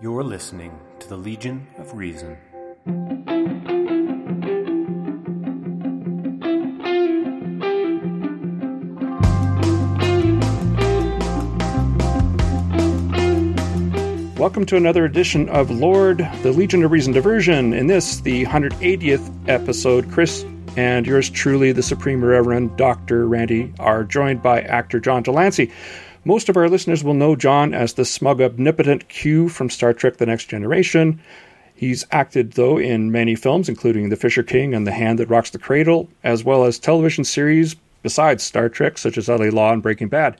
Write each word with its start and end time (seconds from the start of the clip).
You're 0.00 0.22
listening 0.22 0.78
to 1.00 1.08
the 1.08 1.16
Legion 1.16 1.66
of 1.76 1.92
Reason. 1.96 2.38
Welcome 14.36 14.66
to 14.66 14.76
another 14.76 15.04
edition 15.04 15.48
of 15.48 15.72
Lord, 15.72 16.18
the 16.42 16.52
Legion 16.52 16.84
of 16.84 16.92
Reason 16.92 17.12
Diversion. 17.12 17.72
In 17.72 17.88
this, 17.88 18.20
the 18.20 18.44
180th 18.44 19.48
episode, 19.48 20.12
Kris 20.12 20.44
and 20.76 21.08
yours 21.08 21.28
truly, 21.28 21.72
the 21.72 21.82
Supreme 21.82 22.24
Reverend 22.24 22.76
Dr. 22.76 23.26
Randy, 23.26 23.74
are 23.80 24.04
joined 24.04 24.44
by 24.44 24.60
actor 24.60 25.00
John 25.00 25.24
de 25.24 25.32
Lancie. 25.32 25.72
Most 26.28 26.50
of 26.50 26.58
our 26.58 26.68
listeners 26.68 27.02
will 27.02 27.14
know 27.14 27.36
John 27.36 27.72
as 27.72 27.94
the 27.94 28.04
smug, 28.04 28.42
omnipotent 28.42 29.08
Q 29.08 29.48
from 29.48 29.70
Star 29.70 29.94
Trek 29.94 30.18
The 30.18 30.26
Next 30.26 30.44
Generation. 30.44 31.22
He's 31.74 32.04
acted, 32.12 32.52
though, 32.52 32.76
in 32.76 33.10
many 33.10 33.34
films, 33.34 33.66
including 33.66 34.10
The 34.10 34.16
Fisher 34.16 34.42
King 34.42 34.74
and 34.74 34.86
The 34.86 34.92
Hand 34.92 35.18
That 35.18 35.30
Rocks 35.30 35.48
the 35.48 35.58
Cradle, 35.58 36.10
as 36.22 36.44
well 36.44 36.66
as 36.66 36.78
television 36.78 37.24
series 37.24 37.76
besides 38.02 38.42
Star 38.42 38.68
Trek, 38.68 38.98
such 38.98 39.16
as 39.16 39.30
LA 39.30 39.46
Law 39.46 39.72
and 39.72 39.82
Breaking 39.82 40.08
Bad. 40.08 40.36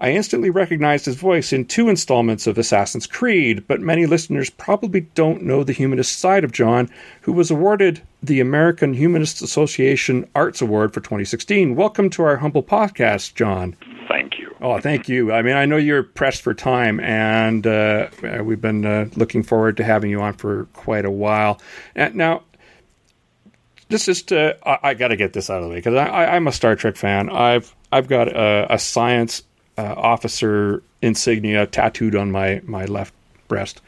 I 0.00 0.12
instantly 0.12 0.48
recognized 0.48 1.06
his 1.06 1.16
voice 1.16 1.52
in 1.52 1.64
two 1.64 1.88
installments 1.88 2.46
of 2.46 2.56
Assassin's 2.56 3.08
Creed, 3.08 3.66
but 3.66 3.80
many 3.80 4.06
listeners 4.06 4.48
probably 4.48 5.00
don't 5.16 5.42
know 5.42 5.64
the 5.64 5.72
humanist 5.72 6.20
side 6.20 6.44
of 6.44 6.52
John, 6.52 6.88
who 7.22 7.32
was 7.32 7.50
awarded 7.50 8.00
the 8.22 8.40
American 8.40 8.94
Humanist 8.94 9.42
Association 9.42 10.28
Arts 10.34 10.60
Award 10.60 10.92
for 10.92 11.00
2016. 11.00 11.76
Welcome 11.76 12.10
to 12.10 12.22
our 12.22 12.36
humble 12.36 12.62
podcast, 12.62 13.34
John. 13.34 13.76
Thank 14.08 14.38
you. 14.38 14.54
Oh, 14.60 14.80
thank 14.80 15.08
you. 15.08 15.32
I 15.32 15.42
mean, 15.42 15.56
I 15.56 15.66
know 15.66 15.76
you're 15.76 16.02
pressed 16.02 16.42
for 16.42 16.54
time, 16.54 16.98
and 17.00 17.66
uh, 17.66 18.08
we've 18.42 18.60
been 18.60 18.86
uh, 18.86 19.06
looking 19.16 19.42
forward 19.42 19.76
to 19.76 19.84
having 19.84 20.10
you 20.10 20.20
on 20.22 20.34
for 20.34 20.64
quite 20.72 21.04
a 21.04 21.10
while. 21.10 21.60
And 21.94 22.14
now, 22.14 22.42
this 23.88 24.06
just 24.06 24.32
uh, 24.32 24.54
I, 24.64 24.78
I 24.82 24.94
got 24.94 25.08
to 25.08 25.16
get 25.16 25.32
this 25.32 25.50
out 25.50 25.58
of 25.58 25.64
the 25.64 25.68
way 25.70 25.76
because 25.76 25.94
I, 25.94 26.36
am 26.36 26.46
a 26.46 26.52
Star 26.52 26.74
Trek 26.74 26.96
fan. 26.96 27.28
I've 27.28 27.74
I've 27.92 28.08
got 28.08 28.28
a, 28.28 28.74
a 28.74 28.78
science 28.78 29.42
uh, 29.78 29.94
officer 29.96 30.82
insignia 31.02 31.66
tattooed 31.66 32.16
on 32.16 32.32
my 32.32 32.60
my 32.64 32.86
left 32.86 33.14
breast, 33.48 33.80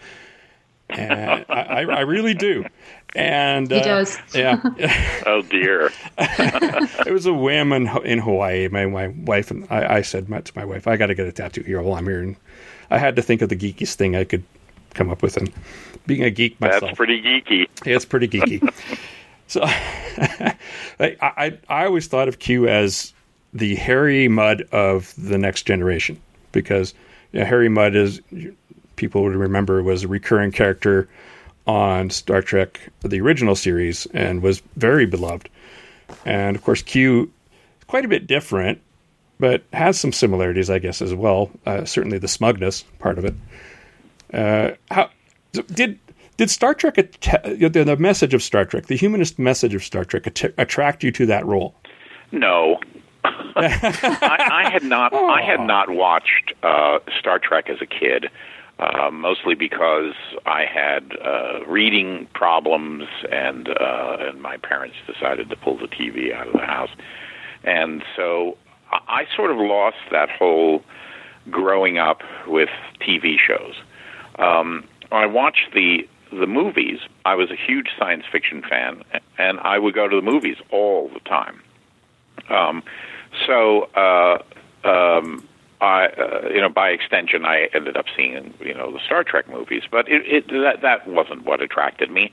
and 0.90 1.44
I, 1.48 1.82
I, 1.82 2.00
really 2.00 2.34
do. 2.34 2.64
And 3.14 3.70
he 3.70 3.78
uh, 3.78 3.84
does. 3.84 4.18
Yeah. 4.34 4.60
oh 5.26 5.42
dear. 5.42 5.90
it 6.18 7.12
was 7.12 7.26
a 7.26 7.32
whim 7.32 7.72
in, 7.72 7.88
in 8.04 8.18
Hawaii. 8.18 8.68
My 8.68 8.86
my 8.86 9.08
wife 9.08 9.50
and 9.50 9.66
I, 9.70 9.96
I 9.96 10.02
said 10.02 10.26
to 10.26 10.52
my 10.54 10.64
wife, 10.64 10.86
"I 10.86 10.96
got 10.96 11.06
to 11.06 11.14
get 11.14 11.26
a 11.26 11.32
tattoo 11.32 11.62
here 11.62 11.80
while 11.80 11.96
I'm 11.96 12.06
here." 12.06 12.20
And 12.20 12.36
I 12.90 12.98
had 12.98 13.16
to 13.16 13.22
think 13.22 13.42
of 13.42 13.48
the 13.48 13.56
geekiest 13.56 13.94
thing 13.94 14.14
I 14.14 14.24
could 14.24 14.44
come 14.94 15.10
up 15.10 15.22
with. 15.22 15.36
And 15.36 15.50
being 16.06 16.22
a 16.22 16.30
geek 16.30 16.60
myself, 16.60 16.82
that's 16.82 16.96
pretty 16.96 17.22
geeky. 17.22 17.66
Yeah, 17.84 17.96
It's 17.96 18.04
pretty 18.04 18.28
geeky. 18.28 18.72
so 19.46 19.62
I, 19.64 20.56
I 21.20 21.58
I 21.68 21.84
always 21.86 22.06
thought 22.08 22.28
of 22.28 22.38
Q 22.38 22.68
as 22.68 23.14
the 23.54 23.74
Harry 23.76 24.28
Mudd 24.28 24.62
of 24.72 25.14
the 25.16 25.38
next 25.38 25.62
generation 25.62 26.20
because 26.52 26.94
you 27.32 27.40
know, 27.40 27.46
Harry 27.46 27.68
Mudd 27.68 27.96
is 27.96 28.20
people 28.96 29.22
would 29.22 29.34
remember 29.34 29.82
was 29.82 30.04
a 30.04 30.08
recurring 30.08 30.52
character 30.52 31.08
on 31.68 32.10
Star 32.10 32.42
Trek 32.42 32.80
the 33.02 33.20
original 33.20 33.54
series 33.54 34.06
and 34.06 34.42
was 34.42 34.62
very 34.76 35.06
beloved. 35.06 35.48
And 36.24 36.56
of 36.56 36.64
course 36.64 36.82
Q 36.82 37.30
is 37.78 37.84
quite 37.84 38.04
a 38.04 38.08
bit 38.08 38.26
different 38.26 38.80
but 39.38 39.62
has 39.72 40.00
some 40.00 40.12
similarities 40.12 40.70
I 40.70 40.80
guess 40.80 41.00
as 41.00 41.14
well. 41.14 41.50
Uh, 41.66 41.84
certainly 41.84 42.18
the 42.18 42.26
smugness 42.26 42.82
part 42.98 43.18
of 43.18 43.24
it. 43.24 43.34
Uh, 44.32 44.70
how 44.90 45.10
did 45.52 45.98
did 46.38 46.50
Star 46.50 46.72
Trek 46.74 46.94
the 46.94 47.96
message 47.98 48.32
of 48.32 48.42
Star 48.42 48.64
Trek, 48.64 48.86
the 48.86 48.96
humanist 48.96 49.38
message 49.38 49.74
of 49.74 49.84
Star 49.84 50.04
Trek 50.04 50.26
attract 50.56 51.04
you 51.04 51.12
to 51.12 51.26
that 51.26 51.44
role? 51.44 51.74
No, 52.32 52.78
I, 53.24 54.64
I 54.64 54.70
had 54.70 54.84
not. 54.84 55.12
Oh. 55.12 55.28
I 55.28 55.42
had 55.42 55.60
not 55.60 55.90
watched 55.90 56.54
uh, 56.62 57.00
Star 57.18 57.38
Trek 57.38 57.68
as 57.68 57.78
a 57.82 57.86
kid. 57.86 58.30
Uh, 58.78 59.10
mostly 59.10 59.56
because 59.56 60.14
I 60.46 60.64
had 60.64 61.10
uh, 61.20 61.64
reading 61.66 62.28
problems, 62.32 63.08
and 63.28 63.68
uh, 63.68 64.18
and 64.20 64.40
my 64.40 64.56
parents 64.56 64.94
decided 65.04 65.50
to 65.50 65.56
pull 65.56 65.76
the 65.78 65.88
TV 65.88 66.32
out 66.32 66.46
of 66.46 66.52
the 66.52 66.64
house, 66.64 66.90
and 67.64 68.04
so 68.14 68.56
I 68.92 68.98
I 69.08 69.36
sort 69.36 69.50
of 69.50 69.56
lost 69.56 69.96
that 70.12 70.30
whole 70.30 70.84
growing 71.50 71.98
up 71.98 72.22
with 72.46 72.68
TV 73.00 73.36
shows. 73.38 73.74
Um, 74.38 74.84
I 75.10 75.26
watched 75.26 75.72
the 75.74 76.08
the 76.30 76.46
movies. 76.46 77.00
I 77.24 77.34
was 77.34 77.50
a 77.50 77.56
huge 77.56 77.88
science 77.98 78.24
fiction 78.30 78.62
fan, 78.62 79.02
and 79.38 79.58
I 79.60 79.78
would 79.78 79.94
go 79.94 80.06
to 80.08 80.16
the 80.16 80.22
movies 80.22 80.56
all 80.70 81.08
the 81.12 81.20
time. 81.20 81.60
Um, 82.48 82.82
so, 83.46 83.84
uh, 83.94 84.38
um, 84.84 85.47
I, 85.80 86.06
uh, 86.06 86.48
you 86.48 86.60
know, 86.60 86.68
by 86.68 86.88
extension, 86.90 87.44
I 87.44 87.68
ended 87.74 87.96
up 87.96 88.06
seeing, 88.16 88.54
you 88.60 88.74
know, 88.74 88.92
the 88.92 89.00
Star 89.04 89.24
Trek 89.24 89.48
movies, 89.48 89.82
but 89.90 90.08
it, 90.08 90.22
it 90.26 90.48
that 90.48 90.82
that 90.82 91.06
wasn't 91.08 91.44
what 91.44 91.62
attracted 91.62 92.10
me. 92.10 92.32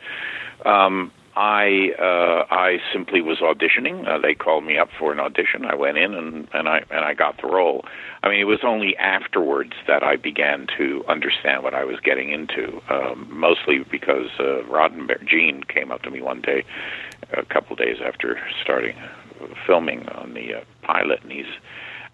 Um, 0.66 1.12
I 1.36 1.92
uh, 2.00 2.46
I 2.50 2.80
simply 2.94 3.22
was 3.22 3.40
auditioning. 3.40 4.08
Uh, 4.08 4.18
they 4.20 4.36
called 4.36 4.64
me 4.64 4.78
up 4.78 4.90
for 4.98 5.12
an 5.12 5.20
audition. 5.20 5.66
I 5.66 5.76
went 5.76 5.98
in 5.98 6.14
and 6.14 6.48
and 6.54 6.70
I 6.70 6.84
and 6.90 7.04
I 7.04 7.14
got 7.14 7.42
the 7.42 7.48
role. 7.48 7.84
I 8.24 8.30
mean, 8.30 8.40
it 8.40 8.46
was 8.46 8.60
only 8.64 8.96
afterwards 8.98 9.74
that 9.88 10.02
I 10.02 10.16
began 10.16 10.66
to 10.78 11.04
understand 11.10 11.64
what 11.64 11.74
I 11.74 11.84
was 11.84 12.00
getting 12.00 12.32
into. 12.32 12.82
Um, 12.90 13.28
mostly 13.30 13.80
because 13.80 14.30
uh, 14.40 14.64
Roddenberry 14.70 15.28
Gene 15.28 15.64
came 15.64 15.92
up 15.92 16.04
to 16.04 16.10
me 16.10 16.22
one 16.22 16.42
day, 16.42 16.64
a 17.34 17.44
couple 17.44 17.76
days 17.76 17.98
after 18.04 18.40
starting 18.64 18.96
filming 19.68 20.08
on 20.10 20.34
the 20.34 20.56
uh, 20.56 20.62
pilot, 20.84 21.22
and 21.24 21.32
he's 21.34 21.46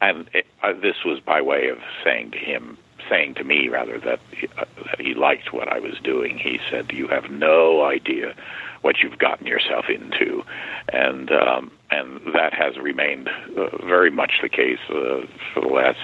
and 0.01 0.29
it, 0.33 0.45
uh, 0.63 0.73
this 0.73 1.03
was 1.05 1.19
by 1.19 1.41
way 1.41 1.69
of 1.69 1.77
saying 2.03 2.31
to 2.31 2.37
him, 2.37 2.77
saying 3.09 3.35
to 3.35 3.43
me 3.43 3.69
rather 3.69 3.99
that 3.99 4.19
he, 4.31 4.47
uh, 4.57 4.65
that 4.85 4.99
he 4.99 5.13
liked 5.13 5.53
what 5.53 5.71
I 5.71 5.79
was 5.79 5.97
doing. 6.03 6.37
He 6.37 6.59
said, 6.69 6.91
"You 6.91 7.07
have 7.07 7.29
no 7.29 7.85
idea 7.85 8.35
what 8.81 8.97
you've 9.01 9.19
gotten 9.19 9.45
yourself 9.45 9.85
into," 9.89 10.43
and 10.91 11.31
um, 11.31 11.71
and 11.91 12.19
that 12.33 12.53
has 12.53 12.77
remained 12.77 13.29
uh, 13.55 13.85
very 13.85 14.11
much 14.11 14.33
the 14.41 14.49
case 14.49 14.79
uh, 14.89 15.21
for 15.53 15.61
the 15.61 15.67
last 15.67 15.99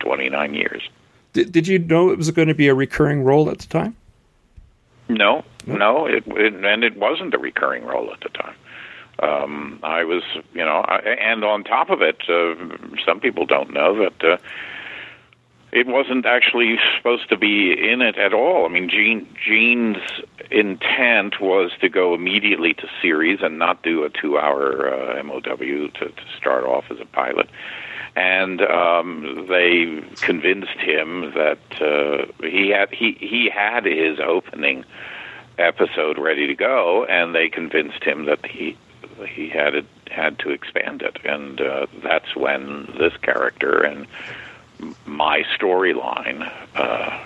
twenty 0.00 0.30
nine 0.30 0.54
years. 0.54 0.82
Did, 1.34 1.52
did 1.52 1.68
you 1.68 1.78
know 1.78 2.10
it 2.10 2.18
was 2.18 2.30
going 2.30 2.48
to 2.48 2.54
be 2.54 2.68
a 2.68 2.74
recurring 2.74 3.22
role 3.22 3.50
at 3.50 3.58
the 3.58 3.66
time? 3.66 3.96
No, 5.08 5.44
no, 5.66 6.06
it, 6.06 6.24
it 6.26 6.54
and 6.54 6.84
it 6.84 6.96
wasn't 6.96 7.34
a 7.34 7.38
recurring 7.38 7.84
role 7.84 8.10
at 8.12 8.20
the 8.20 8.30
time 8.30 8.54
um, 9.18 9.78
I 9.82 10.04
was, 10.04 10.22
you 10.52 10.64
know, 10.64 10.84
I, 10.86 10.98
and 10.98 11.44
on 11.44 11.64
top 11.64 11.90
of 11.90 12.02
it, 12.02 12.22
uh, 12.28 12.54
some 13.04 13.20
people 13.20 13.46
don't 13.46 13.72
know 13.72 13.96
that 14.04 14.24
uh, 14.24 14.36
it 15.72 15.86
wasn't 15.86 16.26
actually 16.26 16.78
supposed 16.96 17.28
to 17.30 17.36
be 17.36 17.72
in 17.72 18.02
it 18.02 18.16
at 18.18 18.34
all. 18.34 18.66
I 18.66 18.68
mean, 18.68 18.88
Gene 18.88 19.26
Gene's 19.46 20.02
intent 20.50 21.40
was 21.40 21.70
to 21.80 21.88
go 21.88 22.14
immediately 22.14 22.74
to 22.74 22.88
series 23.00 23.40
and 23.42 23.58
not 23.58 23.82
do 23.82 24.04
a 24.04 24.10
two-hour 24.10 25.18
uh, 25.18 25.22
MOW 25.22 25.40
to, 25.40 25.88
to 25.90 26.24
start 26.36 26.64
off 26.64 26.84
as 26.90 27.00
a 27.00 27.06
pilot. 27.06 27.48
And 28.14 28.60
um, 28.60 29.46
they 29.48 30.02
convinced 30.16 30.78
him 30.78 31.32
that 31.34 31.80
uh, 31.80 32.26
he 32.42 32.68
had 32.68 32.92
he 32.92 33.12
he 33.18 33.48
had 33.48 33.86
his 33.86 34.20
opening 34.20 34.84
episode 35.58 36.18
ready 36.18 36.46
to 36.46 36.54
go, 36.54 37.06
and 37.06 37.34
they 37.34 37.48
convinced 37.48 38.04
him 38.04 38.26
that 38.26 38.44
he 38.44 38.76
he 39.28 39.48
had 39.48 39.74
it, 39.74 39.86
had 40.10 40.38
to 40.40 40.50
expand 40.50 41.02
it, 41.02 41.18
and 41.24 41.60
uh, 41.60 41.86
that's 42.02 42.34
when 42.36 42.92
this 42.98 43.16
character 43.18 43.82
and 43.82 44.06
my 45.06 45.42
storyline 45.56 46.50
uh, 46.74 47.18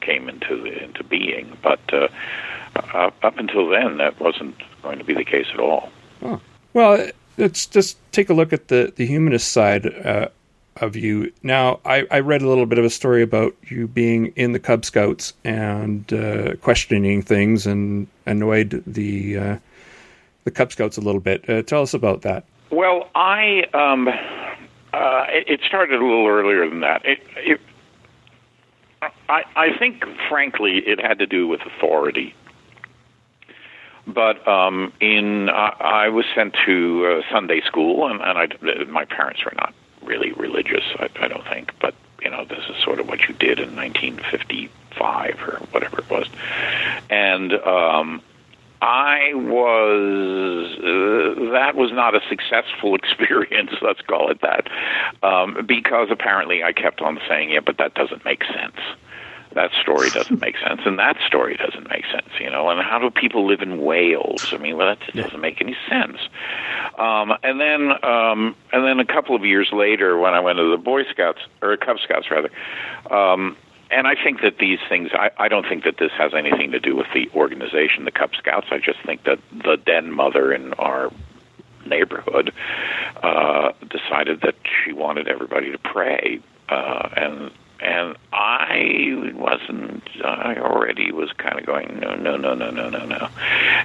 came 0.00 0.28
into 0.28 0.64
into 0.64 1.04
being. 1.04 1.56
But 1.62 1.80
uh, 1.92 2.08
up, 2.94 3.38
until 3.38 3.68
then, 3.68 3.98
that 3.98 4.20
wasn't 4.20 4.56
going 4.82 4.98
to 4.98 5.04
be 5.04 5.14
the 5.14 5.24
case 5.24 5.46
at 5.52 5.60
all. 5.60 5.90
Oh. 6.22 6.40
Well, 6.72 7.08
let's 7.36 7.66
just 7.66 7.98
take 8.12 8.30
a 8.30 8.34
look 8.34 8.52
at 8.52 8.68
the 8.68 8.92
the 8.94 9.06
humanist 9.06 9.52
side 9.52 9.86
uh, 9.86 10.28
of 10.76 10.96
you. 10.96 11.32
Now, 11.42 11.80
I, 11.84 12.06
I, 12.10 12.20
read 12.20 12.42
a 12.42 12.48
little 12.48 12.66
bit 12.66 12.78
of 12.78 12.84
a 12.84 12.90
story 12.90 13.22
about 13.22 13.54
you 13.62 13.86
being 13.86 14.26
in 14.34 14.52
the 14.52 14.58
Cub 14.58 14.84
Scouts 14.84 15.32
and 15.44 16.12
uh, 16.12 16.56
questioning 16.56 17.22
things 17.22 17.66
and 17.66 18.08
annoyed 18.26 18.82
the 18.86 19.38
uh, 19.38 19.58
the 20.44 20.50
Cub 20.50 20.72
Scouts 20.72 20.96
a 20.96 21.00
little 21.00 21.20
bit. 21.20 21.48
Uh, 21.48 21.62
tell 21.62 21.82
us 21.82 21.94
about 21.94 22.22
that. 22.22 22.44
Well, 22.70 23.08
I 23.14 23.64
um, 23.72 24.08
uh, 24.08 25.26
it, 25.28 25.48
it, 25.48 25.60
started 25.66 26.00
a 26.00 26.04
little 26.04 26.26
earlier 26.26 26.68
than 26.68 26.80
that. 26.80 27.04
It, 27.04 27.18
it, 27.36 27.60
I, 29.28 29.42
I 29.56 29.78
think, 29.78 30.04
frankly, 30.28 30.78
it 30.78 31.00
had 31.00 31.18
to 31.18 31.26
do 31.26 31.46
with 31.46 31.60
authority. 31.62 32.34
But 34.06 34.46
um, 34.46 34.92
in 35.00 35.48
uh, 35.48 35.52
I 35.52 36.08
was 36.10 36.26
sent 36.34 36.54
to 36.66 37.06
uh, 37.06 37.32
Sunday 37.32 37.62
school, 37.62 38.06
and, 38.06 38.20
and 38.20 38.38
I, 38.38 38.84
my 38.84 39.04
parents 39.04 39.44
were 39.44 39.54
not 39.56 39.74
really 40.02 40.32
religious. 40.32 40.84
I, 40.98 41.08
I 41.20 41.28
don't 41.28 41.46
think, 41.46 41.72
but 41.80 41.94
you 42.22 42.30
know, 42.30 42.44
this 42.44 42.64
is 42.68 42.82
sort 42.82 43.00
of 43.00 43.08
what 43.08 43.28
you 43.28 43.34
did 43.34 43.58
in 43.58 43.74
1955 43.74 45.40
or 45.40 45.58
whatever 45.70 46.00
it 46.00 46.10
was, 46.10 46.26
and 47.08 47.52
um, 47.54 48.20
I 48.84 49.32
was 49.32 50.76
uh, 50.76 51.52
that 51.52 51.74
was 51.74 51.90
not 51.90 52.14
a 52.14 52.20
successful 52.28 52.94
experience. 53.00 53.70
Let's 53.80 54.02
call 54.02 54.30
it 54.30 54.42
that, 54.42 54.68
um, 55.22 55.64
because 55.66 56.08
apparently 56.10 56.62
I 56.62 56.72
kept 56.72 57.00
on 57.00 57.18
saying, 57.26 57.50
"Yeah, 57.50 57.60
but 57.64 57.78
that 57.78 57.94
doesn't 57.94 58.24
make 58.26 58.44
sense." 58.44 58.76
that 59.54 59.70
story 59.80 60.10
doesn't 60.10 60.40
make 60.40 60.56
sense, 60.58 60.80
and 60.84 60.98
that 60.98 61.16
story 61.26 61.56
doesn't 61.56 61.88
make 61.88 62.04
sense, 62.06 62.28
you 62.40 62.50
know. 62.50 62.68
And 62.70 62.80
how 62.82 62.98
do 62.98 63.10
people 63.10 63.46
live 63.46 63.62
in 63.62 63.80
whales? 63.80 64.52
I 64.52 64.58
mean, 64.58 64.76
well, 64.76 64.88
that 64.88 65.00
just 65.00 65.16
doesn't 65.16 65.40
make 65.40 65.60
any 65.60 65.76
sense. 65.88 66.18
Um, 66.98 67.32
and 67.42 67.60
then, 67.60 67.92
um, 68.04 68.56
and 68.72 68.84
then 68.84 69.00
a 69.00 69.04
couple 69.04 69.34
of 69.36 69.44
years 69.44 69.70
later, 69.72 70.18
when 70.18 70.34
I 70.34 70.40
went 70.40 70.58
to 70.58 70.70
the 70.70 70.76
Boy 70.76 71.04
Scouts 71.04 71.38
or 71.62 71.76
Cub 71.76 71.98
Scouts, 72.02 72.30
rather, 72.30 72.50
um, 73.10 73.56
and 73.90 74.06
I 74.06 74.14
think 74.14 74.40
that 74.42 74.58
these 74.58 74.78
things, 74.88 75.10
I, 75.12 75.30
I 75.38 75.48
don't 75.48 75.66
think 75.68 75.84
that 75.84 75.98
this 75.98 76.12
has 76.16 76.32
anything 76.34 76.72
to 76.72 76.80
do 76.80 76.96
with 76.96 77.06
the 77.14 77.28
organization, 77.34 78.04
the 78.04 78.10
Cub 78.10 78.30
Scouts. 78.36 78.68
I 78.70 78.78
just 78.78 78.98
think 79.04 79.24
that 79.24 79.38
the 79.52 79.76
den 79.76 80.10
mother 80.10 80.52
in 80.52 80.72
our 80.74 81.10
neighborhood 81.86 82.52
uh, 83.22 83.72
decided 83.90 84.40
that 84.42 84.54
she 84.84 84.92
wanted 84.92 85.28
everybody 85.28 85.70
to 85.70 85.78
pray, 85.78 86.40
uh, 86.68 87.08
and 87.16 87.50
and 87.84 88.16
I 88.32 89.32
wasn't. 89.34 90.02
I 90.24 90.56
already 90.56 91.12
was 91.12 91.30
kind 91.32 91.58
of 91.58 91.66
going, 91.66 92.00
no, 92.00 92.14
no, 92.14 92.36
no, 92.36 92.54
no, 92.54 92.70
no, 92.70 92.88
no, 92.88 93.04
no. 93.04 93.28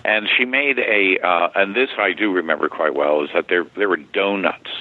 And 0.05 0.27
she 0.37 0.45
made 0.45 0.79
a, 0.79 1.19
uh, 1.19 1.49
and 1.55 1.75
this 1.75 1.89
I 1.97 2.13
do 2.13 2.31
remember 2.31 2.69
quite 2.69 2.95
well, 2.95 3.23
is 3.23 3.29
that 3.33 3.47
there 3.49 3.65
there 3.75 3.89
were 3.89 3.97
donuts 3.97 4.71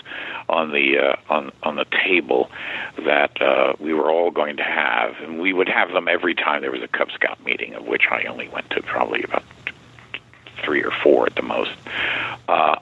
on 0.49 0.70
the 0.70 0.99
uh, 0.99 1.17
on 1.32 1.50
on 1.62 1.76
the 1.76 1.87
table 2.05 2.50
that 3.05 3.41
uh, 3.43 3.75
we 3.81 3.93
were 3.93 4.11
all 4.11 4.31
going 4.31 4.56
to 4.59 4.65
have, 4.65 5.17
and 5.20 5.41
we 5.41 5.53
would 5.53 5.69
have 5.69 5.93
them 5.93 6.06
every 6.09 6.35
time 6.35 6.62
there 6.62 6.70
was 6.70 6.82
a 6.82 6.88
Cub 6.88 7.11
Scout 7.11 7.44
meeting, 7.44 7.75
of 7.75 7.87
which 7.87 8.05
I 8.11 8.25
only 8.25 8.49
went 8.49 8.70
to 8.70 8.82
probably 8.82 9.23
about 9.25 9.43
three 10.64 10.82
or 10.82 10.93
four 11.02 11.26
at 11.26 11.34
the 11.34 11.43
most. 11.43 11.70
Uh, 12.49 12.76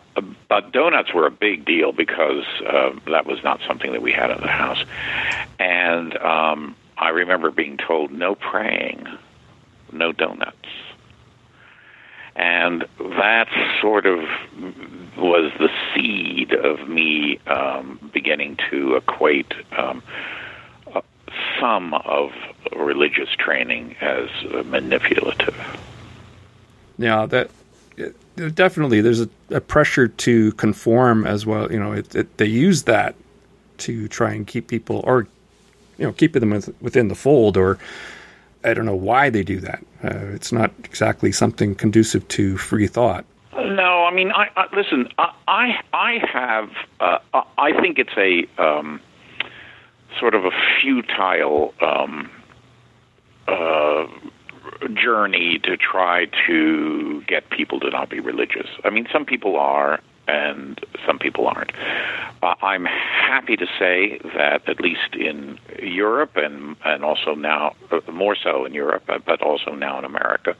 but 0.49 0.73
donuts 0.73 1.13
were 1.13 1.27
a 1.27 1.31
big 1.31 1.65
deal 1.65 1.93
because 1.93 2.45
uh, 2.67 2.91
that 3.11 3.27
was 3.27 3.43
not 3.43 3.61
something 3.67 3.93
that 3.93 4.03
we 4.03 4.13
had 4.13 4.31
in 4.31 4.41
the 4.41 4.49
house. 4.49 4.83
And 5.59 6.17
um, 6.19 6.77
I 6.97 7.09
remember 7.09 7.51
being 7.51 7.77
told, 7.77 8.13
no 8.13 8.35
praying, 8.35 9.07
no 9.93 10.13
donuts. 10.13 10.57
And 12.37 12.85
that 12.99 13.49
sort 13.81 14.07
of 14.07 14.21
was 15.17 15.51
the 15.59 15.71
seed 15.95 16.53
of 16.53 16.87
me 16.87 17.39
um, 17.47 18.11
beginning 18.13 18.59
to 18.71 18.97
equate 18.97 19.53
um, 19.77 20.03
uh, 20.95 21.01
some 21.59 21.95
of 21.95 22.31
religious 22.77 23.31
training 23.39 23.97
as 24.03 24.29
manipulative. 24.67 25.57
Yeah, 26.99 27.27
that 27.27 27.51
definitely 28.55 29.01
there's 29.01 29.21
a, 29.21 29.29
a, 29.51 29.61
pressure 29.61 30.09
to 30.09 30.53
conform 30.53 31.27
as 31.27 31.47
well. 31.47 31.71
You 31.71 31.81
know, 31.81 31.93
it, 31.93 32.15
it, 32.15 32.37
they 32.37 32.47
use 32.47 32.85
that 32.85 33.15
to 33.79 34.09
try 34.09 34.33
and 34.33 34.47
keep 34.47 34.69
people 34.69 35.03
or 35.05 35.27
you 35.99 36.07
know 36.07 36.13
keep 36.13 36.33
them 36.33 36.51
within 36.81 37.09
the 37.09 37.15
fold 37.15 37.57
or 37.57 37.79
I 38.65 38.75
don't 38.75 38.87
know 38.87 38.97
why 38.97 39.31
they 39.31 39.43
do 39.43 39.61
that. 39.61 39.85
Uh, 40.03 40.27
it's 40.35 40.53
not 40.53 40.73
exactly 40.85 41.33
something 41.33 41.75
conducive 41.75 42.27
to 42.29 42.57
free 42.57 42.87
thought. 42.87 43.25
No, 43.55 44.05
I 44.05 44.13
mean, 44.13 44.33
I, 44.33 44.49
I 44.57 44.67
listen. 44.75 45.09
I 45.19 45.81
I 45.93 46.19
have. 46.33 46.71
Uh, 47.01 47.43
I 47.59 47.81
think 47.81 47.99
it's 47.99 48.17
a 48.17 48.47
um, 48.63 49.01
sort 50.19 50.35
of 50.35 50.45
a 50.45 50.51
futile 50.81 51.75
um, 51.81 52.31
uh, 53.49 54.07
journey 54.95 55.59
to 55.61 55.77
try 55.77 56.27
to 56.47 57.23
get 57.27 57.51
people 57.51 57.81
to 57.81 57.91
not 57.91 58.11
be 58.11 58.21
religious. 58.21 58.69
I 58.85 58.91
mean, 58.91 59.07
some 59.13 59.25
people 59.25 59.57
are, 59.57 60.01
and 60.29 60.81
some 61.07 61.19
people 61.19 61.47
aren't. 61.47 61.73
Uh, 62.43 62.55
I'm 62.63 62.85
happy 62.85 63.57
to 63.57 63.67
say 63.79 64.19
that 64.37 64.69
at 64.69 64.81
least 64.81 65.15
in 65.15 65.59
Europe 65.81 66.37
and 66.37 66.77
and 66.85 67.05
also 67.05 67.35
now 67.35 67.75
uh, 67.91 68.01
more 68.13 68.37
so 68.37 68.65
in 68.65 68.75
Europe, 68.75 69.05
but 69.07 69.43
also 69.43 69.75
now 69.75 69.99
in 69.99 70.05
America. 70.05 70.57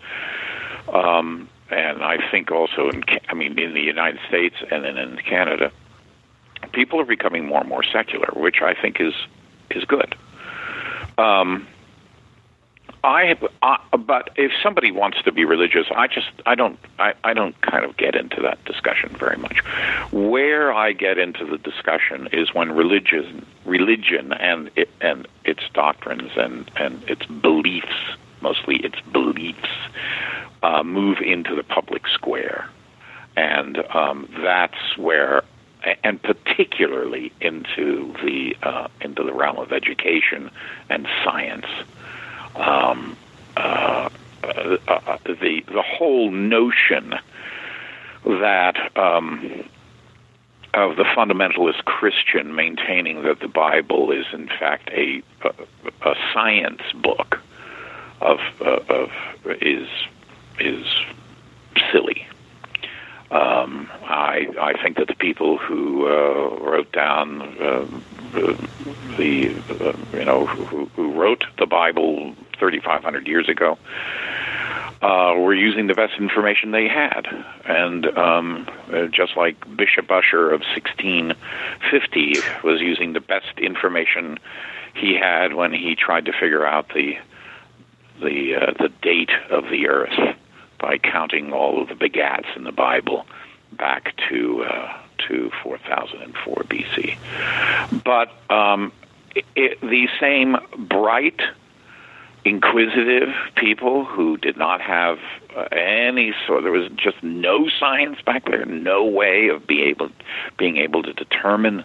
Um, 0.93 1.49
and 1.71 2.03
I 2.03 2.19
think 2.31 2.51
also 2.51 2.89
in 2.89 3.03
I 3.29 3.35
mean 3.35 3.59
in 3.59 3.75
the 3.75 3.83
United 3.83 4.21
States 4.29 4.57
and 4.71 4.85
then 4.85 4.97
in 4.97 5.17
Canada, 5.19 5.73
people 6.73 7.01
are 7.01 7.05
becoming 7.05 7.47
more 7.47 7.61
and 7.61 7.69
more 7.69 7.83
secular, 7.83 8.29
which 8.35 8.63
I 8.63 8.75
think 8.81 9.01
is 9.01 9.15
is 9.71 9.85
good. 9.85 10.15
Um, 11.19 11.67
I, 13.07 13.35
but 13.97 14.31
if 14.35 14.51
somebody 14.65 14.91
wants 14.91 15.23
to 15.23 15.33
be 15.33 15.45
religious, 15.45 15.87
I 15.95 16.09
just 16.09 16.27
I 16.45 16.57
don't 16.57 16.77
I, 16.99 17.15
I 17.23 17.35
don't 17.35 17.59
kind 17.63 17.85
of 17.85 17.97
get 17.97 18.17
into 18.17 18.43
that 18.43 18.63
discussion 18.65 19.11
very 19.11 19.37
much. 19.37 19.61
Where 20.11 20.73
I 20.73 20.93
get 20.93 21.17
into 21.17 21.47
the 21.47 21.57
discussion 21.57 22.29
is 22.33 22.53
when 22.53 22.73
religion 22.73 23.47
religion 23.65 24.33
and 24.33 24.73
it, 24.75 24.91
and 25.01 25.29
its 25.45 25.63
doctrines 25.73 26.33
and 26.37 26.69
and 26.75 27.01
its 27.05 27.25
beliefs, 27.27 27.95
mostly 28.41 28.79
its 28.79 29.01
beliefs, 29.13 29.71
uh, 30.65 30.83
move 30.83 31.19
into 31.21 31.55
the 31.55 31.63
public 31.63 32.09
square, 32.09 32.69
and 33.37 33.79
um, 33.95 34.29
that's 34.43 34.99
where 34.99 35.45
and 36.03 36.21
particularly 36.21 37.31
into 37.41 38.13
the 38.25 38.57
uh, 38.65 38.89
into 39.01 39.23
the 39.23 39.33
realm 39.33 39.59
of 39.59 39.73
education 39.73 40.51
and 40.91 41.07
science 41.23 41.67
um, 42.57 43.17
uh, 43.57 44.09
uh, 44.43 44.77
uh, 44.89 45.19
the 45.25 45.63
the 45.67 45.83
whole 45.83 46.31
notion 46.31 47.15
that 48.25 48.97
um, 48.97 49.65
of 50.75 50.97
the 50.97 51.05
fundamentalist 51.05 51.85
Christian 51.85 52.55
maintaining 52.55 53.23
that 53.23 53.41
the 53.41 53.49
Bible 53.49 54.11
is 54.13 54.27
in 54.33 54.49
fact 54.49 54.91
a 54.91 55.23
a, 55.43 56.11
a 56.11 56.15
science 56.33 56.83
book 56.95 57.41
of 58.21 58.39
uh, 58.61 58.81
of 58.89 59.11
is 59.61 59.89
is 60.61 60.87
silly. 61.93 62.27
Um, 63.31 63.91
I 64.05 64.47
I 64.61 64.83
think 64.83 64.99
that 64.99 65.09
the 65.09 65.15
people 65.15 65.59
who 65.59 66.07
uh, 66.07 66.57
wrote 66.61 66.93
down 66.93 67.43
uh, 67.43 67.87
the 69.17 69.63
uh, 69.71 69.97
you 70.17 70.25
know 70.25 70.47
who, 70.47 70.87
who 70.95 71.13
wrote 71.13 71.45
the 71.59 71.67
Bible 71.67 72.35
3,500 72.59 73.27
years 73.27 73.49
ago, 73.49 73.79
uh, 75.03 75.35
were 75.37 75.55
using 75.55 75.87
the 75.87 75.95
best 75.95 76.15
information 76.19 76.71
they 76.71 76.89
had. 76.89 77.27
And 77.65 78.07
um, 78.19 78.69
uh, 78.93 79.07
just 79.07 79.37
like 79.37 79.61
Bishop 79.77 80.11
Ussher 80.11 80.51
of 80.51 80.63
1650 80.63 82.35
was 82.65 82.81
using 82.81 83.13
the 83.13 83.21
best 83.21 83.59
information 83.59 84.39
he 84.95 85.15
had 85.15 85.55
when 85.55 85.73
he 85.73 85.95
tried 85.95 86.25
to 86.27 86.33
figure 86.33 86.67
out 86.67 86.89
the 86.95 87.19
the 88.21 88.55
uh, 88.55 88.73
the 88.79 88.89
date 89.03 89.31
of 89.51 89.65
the 89.65 89.89
Earth 89.89 90.37
by 90.79 90.97
counting 90.97 91.53
all 91.53 91.83
of 91.83 91.89
the 91.89 91.95
begats 91.95 92.57
in 92.57 92.65
the 92.65 92.73
Bible 92.73 93.27
back 93.73 94.15
to 94.31 94.65
uh, 94.65 94.99
to 95.29 95.51
4004 95.63 96.55
BC. 96.65 97.19
But 98.03 98.31
um, 98.51 98.93
it, 99.55 99.81
the 99.81 100.09
same 100.19 100.57
bright 100.79 101.41
inquisitive 102.47 103.35
people 103.57 104.05
who 104.05 104.37
did 104.37 104.57
not 104.57 104.81
have 104.81 105.19
uh, 105.57 105.63
any 105.73 106.33
sort 106.47 106.63
there 106.63 106.73
was 106.73 106.89
just 106.97 107.21
no 107.23 107.69
science 107.69 108.19
back 108.25 108.45
there 108.45 108.65
no 108.65 109.05
way 109.05 109.49
of 109.49 109.67
being 109.67 109.89
able 109.89 110.09
being 110.57 110.77
able 110.77 111.03
to 111.03 111.13
determine 111.13 111.85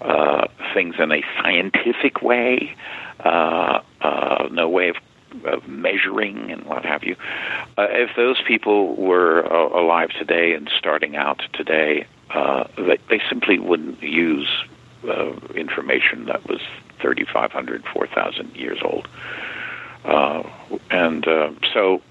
uh, 0.00 0.48
things 0.74 0.96
in 0.98 1.12
a 1.12 1.22
scientific 1.40 2.20
way 2.20 2.74
uh, 3.20 3.80
uh, 4.00 4.48
no 4.50 4.68
way 4.68 4.88
of, 4.88 4.96
of 5.44 5.68
measuring 5.68 6.50
and 6.50 6.64
what 6.64 6.84
have 6.84 7.04
you 7.04 7.14
uh, 7.78 7.86
if 7.90 8.10
those 8.16 8.42
people 8.42 8.96
were 8.96 9.46
uh, 9.46 9.80
alive 9.80 10.10
today 10.18 10.52
and 10.54 10.68
starting 10.76 11.14
out 11.14 11.40
today 11.52 12.04
uh, 12.30 12.64
they, 12.76 12.98
they 13.08 13.20
simply 13.28 13.60
wouldn't 13.60 14.02
use 14.02 14.48
uh, 15.08 15.32
information 15.54 16.26
that 16.26 16.48
was 16.48 16.60
3,500, 17.00 17.84
4,000 17.92 18.56
years 18.56 18.78
old. 18.82 19.08
Uh, 20.04 20.42
and 20.90 21.26
uh, 21.28 21.50
so 21.72 22.02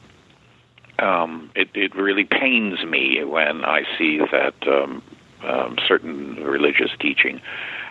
um, 0.99 1.51
it, 1.55 1.69
it 1.73 1.95
really 1.95 2.23
pains 2.23 2.83
me 2.85 3.23
when 3.23 3.65
I 3.65 3.83
see 3.97 4.19
that 4.19 4.53
um, 4.67 5.01
um, 5.43 5.77
certain 5.87 6.35
religious 6.43 6.91
teaching 6.99 7.41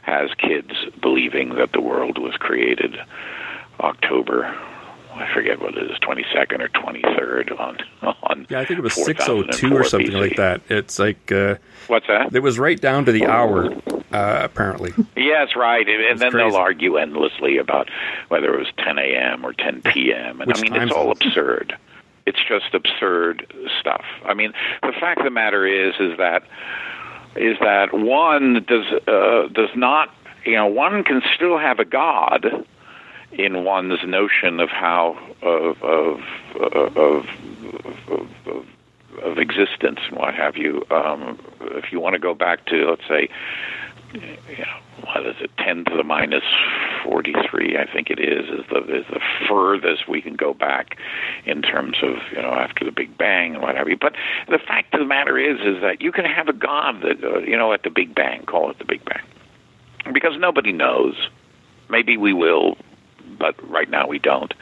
has 0.02 0.30
kids 0.38 0.72
believing 1.00 1.56
that 1.56 1.72
the 1.72 1.80
world 1.80 2.18
was 2.18 2.34
created 2.36 2.96
October. 3.80 4.46
I 5.12 5.32
forget 5.34 5.60
what 5.60 5.76
it 5.76 5.90
is, 5.90 5.98
twenty 5.98 6.24
second 6.32 6.62
or 6.62 6.68
twenty 6.68 7.02
third 7.02 7.50
on 7.52 7.78
on. 8.00 8.46
Yeah, 8.48 8.60
I 8.60 8.64
think 8.64 8.78
it 8.78 8.82
was 8.82 8.94
six 8.94 9.28
oh 9.28 9.42
two 9.42 9.76
or 9.76 9.84
something 9.84 10.12
BC. 10.12 10.20
like 10.20 10.36
that. 10.36 10.62
It's 10.68 10.98
like 10.98 11.30
uh, 11.32 11.56
what's 11.88 12.06
that? 12.06 12.34
It 12.34 12.40
was 12.40 12.58
right 12.58 12.80
down 12.80 13.04
to 13.06 13.12
the 13.12 13.26
hour 13.26 13.70
uh, 14.12 14.40
apparently. 14.42 14.92
Yes, 15.16 15.54
right. 15.54 15.86
And, 15.88 16.02
and 16.02 16.18
then 16.18 16.32
crazy. 16.32 16.50
they'll 16.50 16.58
argue 16.58 16.96
endlessly 16.96 17.58
about 17.58 17.88
whether 18.28 18.54
it 18.54 18.58
was 18.58 18.72
10 18.78 18.98
a.m. 18.98 19.44
or 19.44 19.52
10 19.52 19.82
p.m. 19.82 20.40
And 20.40 20.48
Which 20.48 20.58
I 20.58 20.60
mean, 20.62 20.74
it's 20.74 20.92
all 20.92 21.10
absurd. 21.10 21.76
It's 22.26 22.40
just 22.48 22.74
absurd 22.74 23.52
stuff. 23.80 24.04
I 24.24 24.34
mean, 24.34 24.52
the 24.82 24.92
fact 25.00 25.18
of 25.18 25.24
the 25.24 25.30
matter 25.30 25.66
is, 25.66 25.94
is 26.00 26.16
that 26.18 26.42
is 27.36 27.56
that 27.60 27.92
one 27.92 28.64
does 28.66 28.86
uh, 29.06 29.48
does 29.52 29.70
not, 29.76 30.12
you 30.44 30.54
know, 30.54 30.66
one 30.66 31.04
can 31.04 31.22
still 31.34 31.58
have 31.58 31.78
a 31.78 31.84
god 31.84 32.66
in 33.32 33.64
one's 33.64 34.02
notion 34.04 34.60
of 34.60 34.68
how 34.68 35.16
of 35.42 35.82
of 35.82 36.20
of, 36.56 36.96
of, 36.96 38.28
of 38.46 38.66
of 39.22 39.38
existence 39.38 40.00
and 40.08 40.18
what 40.18 40.34
have 40.34 40.56
you. 40.56 40.84
Um, 40.90 41.38
if 41.60 41.92
you 41.92 42.00
want 42.00 42.14
to 42.14 42.18
go 42.18 42.34
back 42.34 42.66
to, 42.66 42.90
let's 42.90 43.06
say, 43.08 43.28
know, 44.14 44.78
what 45.04 45.26
is 45.26 45.36
it, 45.40 45.50
10 45.58 45.84
to 45.86 45.96
the 45.96 46.02
minus 46.02 46.44
43, 47.04 47.78
I 47.78 47.90
think 47.92 48.10
it 48.10 48.18
is, 48.18 48.48
is 48.48 48.64
the, 48.70 48.78
is 48.94 49.06
the 49.10 49.20
furthest 49.48 50.08
we 50.08 50.20
can 50.20 50.34
go 50.34 50.54
back 50.54 50.96
in 51.44 51.62
terms 51.62 51.96
of, 52.02 52.16
you 52.32 52.42
know, 52.42 52.52
after 52.52 52.84
the 52.84 52.92
Big 52.92 53.16
Bang 53.16 53.54
and 53.54 53.62
what 53.62 53.76
have 53.76 53.88
you. 53.88 53.96
But 53.96 54.14
the 54.48 54.58
fact 54.58 54.94
of 54.94 55.00
the 55.00 55.06
matter 55.06 55.38
is, 55.38 55.60
is 55.60 55.80
that 55.82 56.00
you 56.00 56.12
can 56.12 56.24
have 56.24 56.48
a 56.48 56.52
God 56.52 57.02
that, 57.02 57.22
uh, 57.22 57.38
you 57.40 57.56
know, 57.56 57.72
at 57.72 57.82
the 57.82 57.90
Big 57.90 58.14
Bang, 58.14 58.44
call 58.46 58.70
it 58.70 58.78
the 58.78 58.84
Big 58.84 59.04
Bang. 59.04 60.12
Because 60.12 60.32
nobody 60.38 60.72
knows. 60.72 61.14
Maybe 61.88 62.16
we 62.16 62.32
will, 62.32 62.76
but 63.38 63.54
right 63.68 63.90
now 63.90 64.06
we 64.06 64.18
don't. 64.18 64.54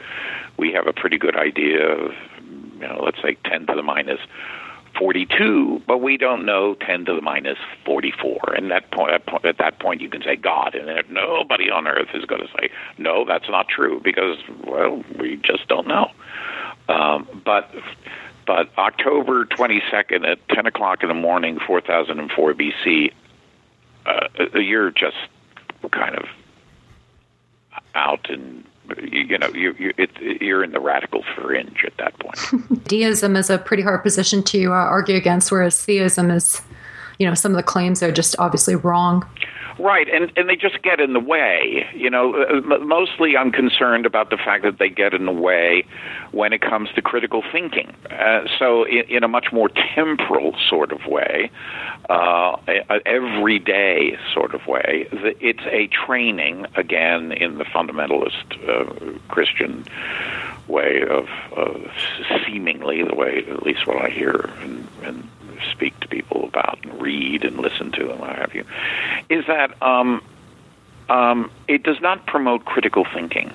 We 0.57 0.73
have 0.73 0.87
a 0.87 0.93
pretty 0.93 1.17
good 1.17 1.35
idea 1.35 1.87
of, 1.87 2.11
you 2.79 2.87
know, 2.87 3.01
let's 3.03 3.21
say 3.21 3.37
10 3.45 3.67
to 3.67 3.75
the 3.75 3.83
minus 3.83 4.19
42, 4.97 5.83
but 5.87 5.99
we 5.99 6.17
don't 6.17 6.45
know 6.45 6.75
10 6.75 7.05
to 7.05 7.15
the 7.15 7.21
minus 7.21 7.57
44. 7.85 8.53
And 8.55 8.71
that 8.71 8.91
point, 8.91 9.21
at 9.45 9.57
that 9.57 9.79
point, 9.79 10.01
you 10.01 10.09
can 10.09 10.21
say 10.21 10.35
God, 10.35 10.75
and 10.75 11.09
nobody 11.09 11.69
on 11.69 11.87
earth 11.87 12.09
is 12.13 12.25
going 12.25 12.41
to 12.41 12.47
say, 12.47 12.69
no, 12.97 13.25
that's 13.25 13.49
not 13.49 13.67
true, 13.67 14.01
because, 14.03 14.37
well, 14.65 15.03
we 15.19 15.37
just 15.37 15.67
don't 15.67 15.87
know. 15.87 16.11
Um, 16.87 17.27
but 17.45 17.73
but 18.45 18.69
October 18.79 19.45
22nd 19.45 20.27
at 20.27 20.39
10 20.49 20.65
o'clock 20.65 21.03
in 21.03 21.07
the 21.07 21.13
morning, 21.13 21.59
4004 21.67 22.53
BC, 22.55 23.13
uh, 24.07 24.57
you're 24.57 24.89
just 24.89 25.17
kind 25.91 26.15
of 26.15 26.25
out 27.93 28.27
and 28.29 28.63
you 29.01 29.37
know, 29.37 29.47
you, 29.49 29.75
you, 29.77 29.93
it, 29.97 30.09
you're 30.41 30.63
in 30.63 30.71
the 30.71 30.79
radical 30.79 31.23
fringe 31.35 31.83
at 31.85 31.95
that 31.97 32.17
point. 32.19 32.83
Deism 32.87 33.35
is 33.35 33.49
a 33.49 33.57
pretty 33.57 33.83
hard 33.83 34.03
position 34.03 34.43
to 34.43 34.71
uh, 34.71 34.75
argue 34.75 35.15
against, 35.15 35.51
whereas 35.51 35.83
theism 35.83 36.31
is, 36.31 36.61
you 37.19 37.27
know, 37.27 37.33
some 37.33 37.51
of 37.51 37.57
the 37.57 37.63
claims 37.63 38.01
are 38.01 38.11
just 38.11 38.35
obviously 38.39 38.75
wrong. 38.75 39.27
Right, 39.77 40.09
and 40.09 40.29
and 40.35 40.49
they 40.49 40.57
just 40.57 40.81
get 40.81 40.99
in 40.99 41.13
the 41.13 41.21
way. 41.21 41.87
You 41.95 42.09
know, 42.09 42.33
uh, 42.35 42.77
mostly 42.79 43.37
I'm 43.37 43.51
concerned 43.51 44.05
about 44.05 44.29
the 44.29 44.35
fact 44.35 44.63
that 44.63 44.77
they 44.77 44.89
get 44.89 45.13
in 45.13 45.25
the 45.25 45.31
way 45.31 45.85
when 46.31 46.51
it 46.51 46.59
comes 46.59 46.89
to 46.95 47.01
critical 47.01 47.43
thinking. 47.49 47.95
Uh, 48.09 48.41
so, 48.57 48.83
in, 48.83 49.05
in, 49.07 49.23
a 49.23 49.29
much 49.29 49.53
more 49.53 49.69
temporal 49.69 50.53
sort 50.69 50.91
of 50.91 51.05
way, 51.05 51.49
uh, 52.09 52.57
everyday 53.05 54.17
sort 54.33 54.53
of 54.53 54.67
way, 54.67 55.07
it's 55.11 55.63
a 55.67 55.87
training 55.87 56.65
again 56.75 57.31
in 57.31 57.57
the 57.57 57.63
fundamentalist 57.63 58.67
uh, 58.67 59.17
Christian 59.29 59.85
way 60.67 61.03
of, 61.09 61.27
of 61.53 61.89
seemingly 62.45 63.03
the 63.03 63.15
way, 63.15 63.45
at 63.49 63.63
least 63.63 63.87
what 63.87 64.03
I 64.03 64.09
hear 64.09 64.49
and, 64.61 64.87
and 65.03 65.29
speak 65.71 65.99
to 66.01 66.07
people 66.07 66.45
about 66.45 66.79
and 66.83 67.01
read 67.01 67.43
and 67.43 67.57
listen 67.57 67.91
to 67.93 68.11
and 68.11 68.19
what 68.19 68.35
have 68.35 68.53
you, 68.53 68.65
is 69.29 69.45
that 69.47 69.81
um, 69.81 70.21
um, 71.09 71.51
it 71.67 71.83
does 71.83 71.99
not 72.01 72.25
promote 72.25 72.65
critical 72.65 73.05
thinking. 73.13 73.51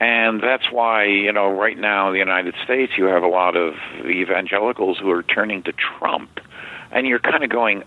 And 0.00 0.42
that's 0.42 0.70
why, 0.70 1.04
you 1.04 1.32
know, 1.32 1.48
right 1.48 1.78
now 1.78 2.08
in 2.08 2.12
the 2.12 2.18
United 2.18 2.54
States, 2.64 2.92
you 2.98 3.04
have 3.04 3.22
a 3.22 3.28
lot 3.28 3.56
of 3.56 3.74
evangelicals 4.04 4.98
who 4.98 5.10
are 5.10 5.22
turning 5.22 5.62
to 5.62 5.72
Trump. 5.72 6.40
And 6.90 7.06
you're 7.06 7.18
kind 7.18 7.42
of 7.42 7.50
going, 7.50 7.82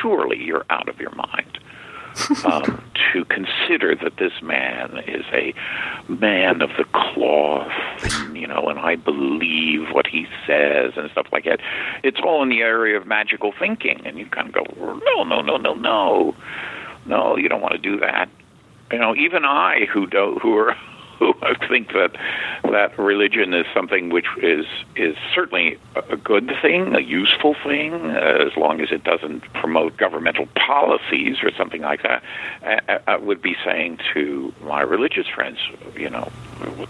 surely 0.00 0.42
you're 0.42 0.66
out 0.70 0.88
of 0.88 1.00
your 1.00 1.14
mind 1.14 1.58
um, 2.44 2.82
to 3.12 3.24
consider 3.26 3.94
that 3.96 4.16
this 4.18 4.32
man 4.42 5.02
is 5.06 5.24
a 5.32 5.54
man 6.08 6.62
of 6.62 6.70
the 6.78 6.84
cloth, 6.92 7.70
and, 8.02 8.36
you 8.36 8.46
know, 8.46 8.68
and 8.68 8.78
I 8.78 8.96
believe 8.96 9.88
what 9.92 10.06
he 10.06 10.26
says 10.46 10.92
and 10.96 11.10
stuff 11.10 11.26
like 11.32 11.44
that. 11.44 11.60
It's 12.02 12.18
all 12.24 12.42
in 12.42 12.48
the 12.48 12.60
area 12.60 12.96
of 12.96 13.06
magical 13.06 13.52
thinking, 13.58 14.00
and 14.04 14.18
you 14.18 14.26
kind 14.26 14.48
of 14.48 14.54
go, 14.54 14.64
no, 15.04 15.24
no, 15.24 15.40
no, 15.42 15.56
no, 15.56 15.74
no, 15.74 16.34
no, 17.04 17.36
you 17.36 17.48
don't 17.48 17.60
want 17.60 17.74
to 17.74 17.80
do 17.80 17.98
that. 18.00 18.28
You 18.92 18.98
know, 18.98 19.14
even 19.14 19.44
I, 19.44 19.86
who 19.92 20.06
don't, 20.06 20.40
who 20.40 20.56
are 20.56 20.76
who 21.18 21.34
I 21.42 21.54
think 21.68 21.88
that 21.88 22.16
that 22.64 22.98
religion 22.98 23.54
is 23.54 23.66
something 23.74 24.10
which 24.10 24.26
is 24.42 24.66
is 24.96 25.16
certainly 25.34 25.78
a 25.94 26.16
good 26.16 26.52
thing, 26.62 26.94
a 26.94 27.00
useful 27.00 27.54
thing, 27.64 27.94
uh, 27.94 28.46
as 28.46 28.56
long 28.56 28.80
as 28.80 28.90
it 28.90 29.04
doesn't 29.04 29.40
promote 29.54 29.96
governmental 29.96 30.46
policies 30.54 31.36
or 31.42 31.50
something 31.56 31.82
like 31.82 32.02
that. 32.02 32.22
I, 32.62 33.00
I 33.06 33.16
would 33.16 33.40
be 33.42 33.56
saying 33.64 33.98
to 34.14 34.52
my 34.62 34.82
religious 34.82 35.26
friends, 35.26 35.58
you 35.96 36.10
know, 36.10 36.30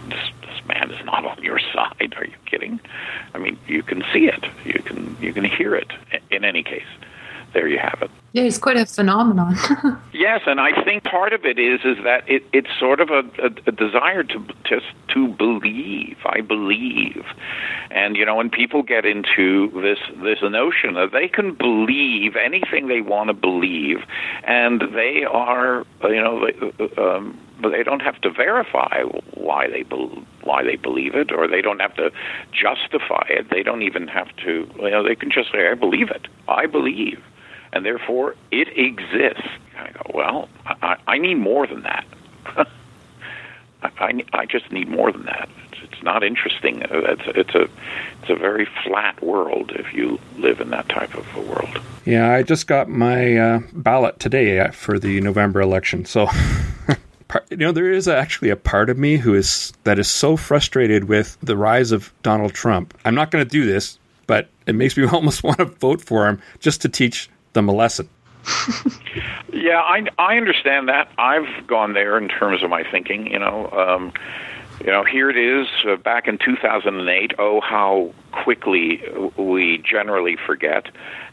this, 0.09 0.29
this 0.41 0.65
man 0.67 0.91
is 0.91 1.03
not 1.05 1.25
on 1.25 1.41
your 1.43 1.59
side. 1.59 2.13
Are 2.17 2.25
you 2.25 2.35
kidding? 2.45 2.79
I 3.33 3.37
mean, 3.37 3.57
you 3.67 3.83
can 3.83 4.03
see 4.13 4.27
it, 4.27 4.45
you 4.65 4.81
can 4.83 5.17
you 5.21 5.33
can 5.33 5.45
hear 5.45 5.75
it. 5.75 5.91
In 6.31 6.43
any 6.43 6.63
case 6.63 6.87
there 7.53 7.67
you 7.67 7.79
have 7.79 7.99
it. 8.01 8.11
Yeah, 8.33 8.43
it's 8.43 8.57
quite 8.57 8.77
a 8.77 8.85
phenomenon. 8.85 9.55
yes, 10.13 10.41
and 10.45 10.59
I 10.59 10.83
think 10.83 11.03
part 11.03 11.33
of 11.33 11.45
it 11.45 11.57
is 11.57 11.79
is 11.83 11.97
that 12.03 12.29
it, 12.29 12.43
it's 12.53 12.69
sort 12.79 12.99
of 12.99 13.09
a, 13.09 13.23
a, 13.41 13.49
a 13.65 13.71
desire 13.71 14.23
to 14.23 14.45
just 14.63 14.85
to 15.13 15.27
believe. 15.29 16.17
I 16.25 16.41
believe, 16.41 17.25
and 17.89 18.15
you 18.15 18.25
know, 18.25 18.35
when 18.35 18.49
people 18.49 18.83
get 18.83 19.05
into 19.05 19.71
this 19.81 19.97
this 20.21 20.39
notion 20.41 20.93
that 20.95 21.11
they 21.13 21.27
can 21.27 21.53
believe 21.55 22.35
anything 22.35 22.87
they 22.87 23.01
want 23.01 23.29
to 23.29 23.33
believe, 23.33 24.03
and 24.43 24.81
they 24.93 25.23
are, 25.23 25.85
you 26.03 26.21
know, 26.21 26.45
they, 26.45 27.01
um, 27.01 27.39
but 27.59 27.71
they 27.71 27.81
don't 27.81 28.01
have 28.01 28.19
to 28.21 28.29
verify 28.29 29.01
why 29.33 29.67
they 29.67 29.83
be- 29.83 30.25
why 30.43 30.63
they 30.63 30.75
believe 30.75 31.15
it, 31.15 31.31
or 31.31 31.47
they 31.47 31.61
don't 31.61 31.79
have 31.79 31.95
to 31.95 32.11
justify 32.51 33.25
it. 33.29 33.49
They 33.49 33.63
don't 33.63 33.81
even 33.81 34.07
have 34.09 34.35
to. 34.43 34.69
You 34.79 34.91
know, 34.91 35.01
they 35.01 35.15
can 35.15 35.31
just 35.31 35.51
say, 35.51 35.69
"I 35.69 35.73
believe 35.73 36.11
it. 36.11 36.27
I 36.47 36.65
believe." 36.65 37.23
And 37.77 37.85
therefore 37.85 38.35
it 38.49 38.67
exists. 38.75 39.47
I 39.77 39.91
go, 39.91 40.11
well, 40.11 40.49
I, 40.65 40.97
I 41.05 41.17
need 41.19 41.35
more 41.35 41.67
than 41.67 41.83
that. 41.83 42.05
I, 43.83 44.23
I 44.33 44.45
just 44.47 44.71
need 44.71 44.89
more 44.89 45.11
than 45.11 45.25
that. 45.25 45.47
It's, 45.71 45.93
it's 45.93 46.03
not 46.03 46.23
interesting. 46.23 46.81
It's, 46.81 47.21
it's 47.27 47.53
a 47.53 47.69
it's 48.21 48.29
a 48.29 48.35
very 48.35 48.67
flat 48.83 49.21
world 49.21 49.71
if 49.75 49.93
you 49.93 50.19
live 50.37 50.59
in 50.59 50.71
that 50.71 50.89
type 50.89 51.13
of 51.13 51.27
a 51.35 51.41
world. 51.41 51.79
Yeah, 52.03 52.33
I 52.33 52.41
just 52.41 52.65
got 52.65 52.89
my 52.89 53.37
uh, 53.37 53.59
ballot 53.73 54.19
today 54.19 54.59
uh, 54.59 54.71
for 54.71 54.97
the 54.99 55.21
November 55.21 55.61
election, 55.61 56.03
so. 56.03 56.27
you 57.51 57.57
know 57.57 57.73
there 57.73 57.91
is 57.91 58.07
actually 58.07 58.49
a 58.49 58.55
part 58.55 58.89
of 58.89 58.97
me 58.97 59.17
who 59.17 59.35
is 59.35 59.73
that 59.83 59.99
is 59.99 60.09
so 60.09 60.37
frustrated 60.37 61.03
with 61.03 61.37
the 61.43 61.57
rise 61.57 61.91
of 61.91 62.11
Donald 62.23 62.53
Trump. 62.53 62.97
I'm 63.05 63.13
not 63.13 63.29
going 63.29 63.45
to 63.45 63.49
do 63.49 63.65
this, 63.65 63.99
but 64.25 64.49
it 64.65 64.75
makes 64.75 64.97
me 64.97 65.05
almost 65.11 65.43
want 65.43 65.57
to 65.57 65.65
vote 65.65 66.01
for 66.01 66.27
him 66.27 66.41
just 66.59 66.81
to 66.81 66.89
teach 66.89 67.29
them 67.53 67.69
a 67.69 67.73
lesson. 67.73 68.09
yeah, 69.53 69.81
I 69.81 70.07
I 70.17 70.37
understand 70.37 70.89
that. 70.89 71.09
I've 71.17 71.67
gone 71.67 71.93
there 71.93 72.17
in 72.17 72.29
terms 72.29 72.63
of 72.63 72.69
my 72.69 72.83
thinking. 72.89 73.27
You 73.27 73.39
know, 73.39 73.69
um, 73.71 74.13
you 74.79 74.87
know, 74.87 75.03
here 75.03 75.29
it 75.29 75.37
is 75.37 75.67
uh, 75.87 75.97
back 75.97 76.27
in 76.27 76.37
2008. 76.37 77.33
Oh, 77.39 77.61
how 77.61 78.13
quickly 78.31 79.01
we 79.37 79.79
generally 79.79 80.37
forget, 80.37 80.87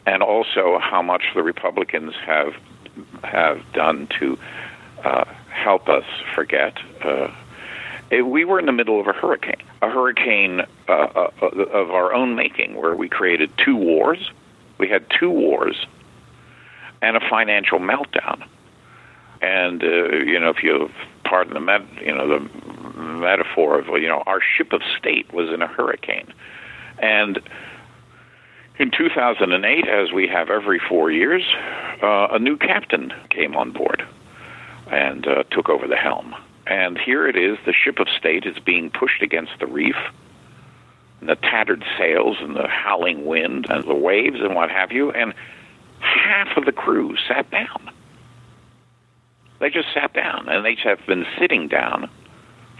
and 0.05 0.23
also 0.23 0.79
how 0.79 1.01
much 1.01 1.23
the 1.35 1.43
Republicans 1.43 2.13
have 2.25 2.53
have 3.23 3.61
done 3.73 4.07
to 4.19 4.37
uh, 5.03 5.25
help 5.49 5.87
us 5.87 6.05
forget. 6.33 6.77
Uh, 7.01 7.29
we 8.11 8.45
were 8.45 8.59
in 8.59 8.65
the 8.65 8.71
middle 8.71 8.99
of 8.99 9.07
a 9.07 9.13
hurricane, 9.13 9.61
a 9.81 9.89
hurricane 9.89 10.61
uh, 10.87 10.91
uh, 10.91 11.29
of 11.41 11.91
our 11.91 12.13
own 12.13 12.35
making, 12.35 12.75
where 12.75 12.95
we 12.95 13.09
created 13.09 13.51
two 13.57 13.75
wars. 13.75 14.31
We 14.77 14.89
had 14.89 15.05
two 15.09 15.29
wars 15.29 15.85
and 17.05 17.15
a 17.15 17.29
financial 17.29 17.77
meltdown. 17.77 18.43
And 19.41 19.83
uh, 19.83 20.15
you 20.25 20.39
know, 20.39 20.49
if 20.49 20.63
you 20.63 20.89
pardon 21.23 21.53
the 21.53 21.59
met, 21.59 21.81
you 22.01 22.13
know 22.13 22.27
the 22.27 22.99
metaphor 22.99 23.79
of 23.79 23.87
you 24.01 24.07
know 24.07 24.23
our 24.25 24.41
ship 24.41 24.73
of 24.73 24.81
state 24.97 25.31
was 25.31 25.49
in 25.49 25.61
a 25.61 25.67
hurricane, 25.67 26.33
and 26.97 27.39
in 28.79 28.91
2008, 28.91 29.87
as 29.87 30.11
we 30.11 30.27
have 30.27 30.49
every 30.49 30.79
four 30.79 31.11
years, 31.11 31.43
uh, 32.01 32.27
a 32.31 32.39
new 32.39 32.57
captain 32.57 33.13
came 33.29 33.55
on 33.55 33.71
board 33.71 34.05
and 34.91 35.27
uh, 35.27 35.43
took 35.51 35.69
over 35.69 35.87
the 35.87 35.95
helm. 35.95 36.35
And 36.65 36.97
here 36.97 37.27
it 37.27 37.35
is: 37.35 37.59
the 37.65 37.73
ship 37.73 37.99
of 37.99 38.07
state 38.17 38.45
is 38.45 38.57
being 38.57 38.89
pushed 38.89 39.21
against 39.21 39.51
the 39.59 39.67
reef, 39.67 39.97
and 41.19 41.29
the 41.29 41.35
tattered 41.35 41.83
sails, 41.99 42.37
and 42.39 42.55
the 42.55 42.67
howling 42.67 43.25
wind, 43.25 43.67
and 43.69 43.83
the 43.83 43.93
waves, 43.93 44.39
and 44.39 44.55
what 44.55 44.71
have 44.71 44.91
you, 44.91 45.11
and 45.11 45.35
half 46.05 46.57
of 46.57 46.65
the 46.65 46.71
crew 46.71 47.15
sat 47.27 47.49
down. 47.51 47.91
They 49.59 49.69
just 49.69 49.87
sat 49.93 50.13
down, 50.13 50.47
and 50.49 50.65
they 50.65 50.75
have 50.83 51.05
been 51.05 51.25
sitting 51.39 51.67
down 51.67 52.09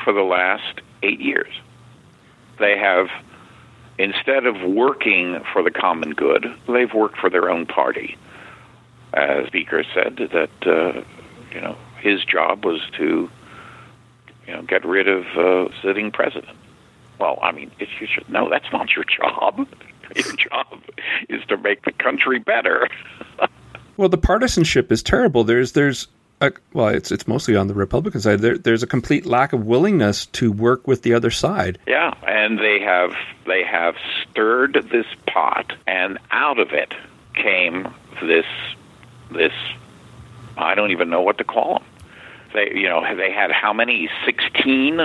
for 0.03 0.13
the 0.13 0.21
last 0.21 0.81
eight 1.03 1.19
years. 1.19 1.53
They 2.59 2.77
have, 2.77 3.07
instead 3.97 4.45
of 4.45 4.61
working 4.61 5.41
for 5.53 5.63
the 5.63 5.71
common 5.71 6.11
good, 6.11 6.53
they've 6.67 6.93
worked 6.93 7.17
for 7.17 7.29
their 7.29 7.49
own 7.49 7.65
party. 7.65 8.17
As 9.13 9.47
Speaker 9.47 9.83
said, 9.93 10.17
that 10.17 10.67
uh, 10.67 11.01
you 11.53 11.61
know 11.61 11.77
his 12.01 12.23
job 12.25 12.65
was 12.65 12.81
to 12.97 13.29
you 14.45 14.53
know 14.53 14.61
get 14.63 14.83
rid 14.85 15.07
of 15.07 15.25
uh, 15.37 15.71
sitting 15.81 16.11
president. 16.11 16.57
Well, 17.19 17.39
I 17.41 17.53
mean, 17.53 17.71
it's 17.79 17.91
you 17.99 18.07
should 18.07 18.27
no, 18.29 18.49
that's 18.49 18.71
not 18.73 18.93
your 18.95 19.05
job. 19.05 19.67
Your 20.15 20.35
job 20.35 20.83
is 21.29 21.43
to 21.45 21.57
make 21.57 21.83
the 21.83 21.91
country 21.91 22.39
better. 22.39 22.87
well, 23.97 24.09
the 24.09 24.17
partisanship 24.17 24.91
is 24.91 25.01
terrible. 25.01 25.43
There's 25.43 25.71
there's 25.73 26.07
a, 26.41 26.51
well, 26.73 26.89
it's 26.89 27.11
it's 27.11 27.27
mostly 27.27 27.55
on 27.55 27.67
the 27.67 27.73
Republican 27.73 28.21
side. 28.21 28.39
There, 28.39 28.57
there's 28.57 28.83
a 28.83 28.87
complete 28.87 29.25
lack 29.25 29.53
of 29.53 29.65
willingness 29.65 30.25
to 30.27 30.51
work 30.51 30.87
with 30.87 31.01
the 31.01 31.13
other 31.13 31.31
side. 31.31 31.79
Yeah, 31.87 32.13
and 32.27 32.59
they 32.59 32.79
have 32.81 33.13
they 33.45 33.63
have 33.63 33.95
stirred 34.21 34.73
this 34.91 35.05
pot, 35.27 35.71
and 35.87 36.19
out 36.31 36.59
of 36.59 36.71
it 36.71 36.93
came 37.33 37.87
this 38.21 38.45
this 39.31 39.53
I 40.57 40.75
don't 40.75 40.91
even 40.91 41.09
know 41.09 41.21
what 41.21 41.37
to 41.39 41.43
call 41.43 41.79
them. 41.79 41.87
They 42.55 42.71
you 42.73 42.89
know 42.89 43.01
they 43.15 43.31
had 43.31 43.51
how 43.51 43.73
many 43.73 44.09
sixteen 44.25 44.99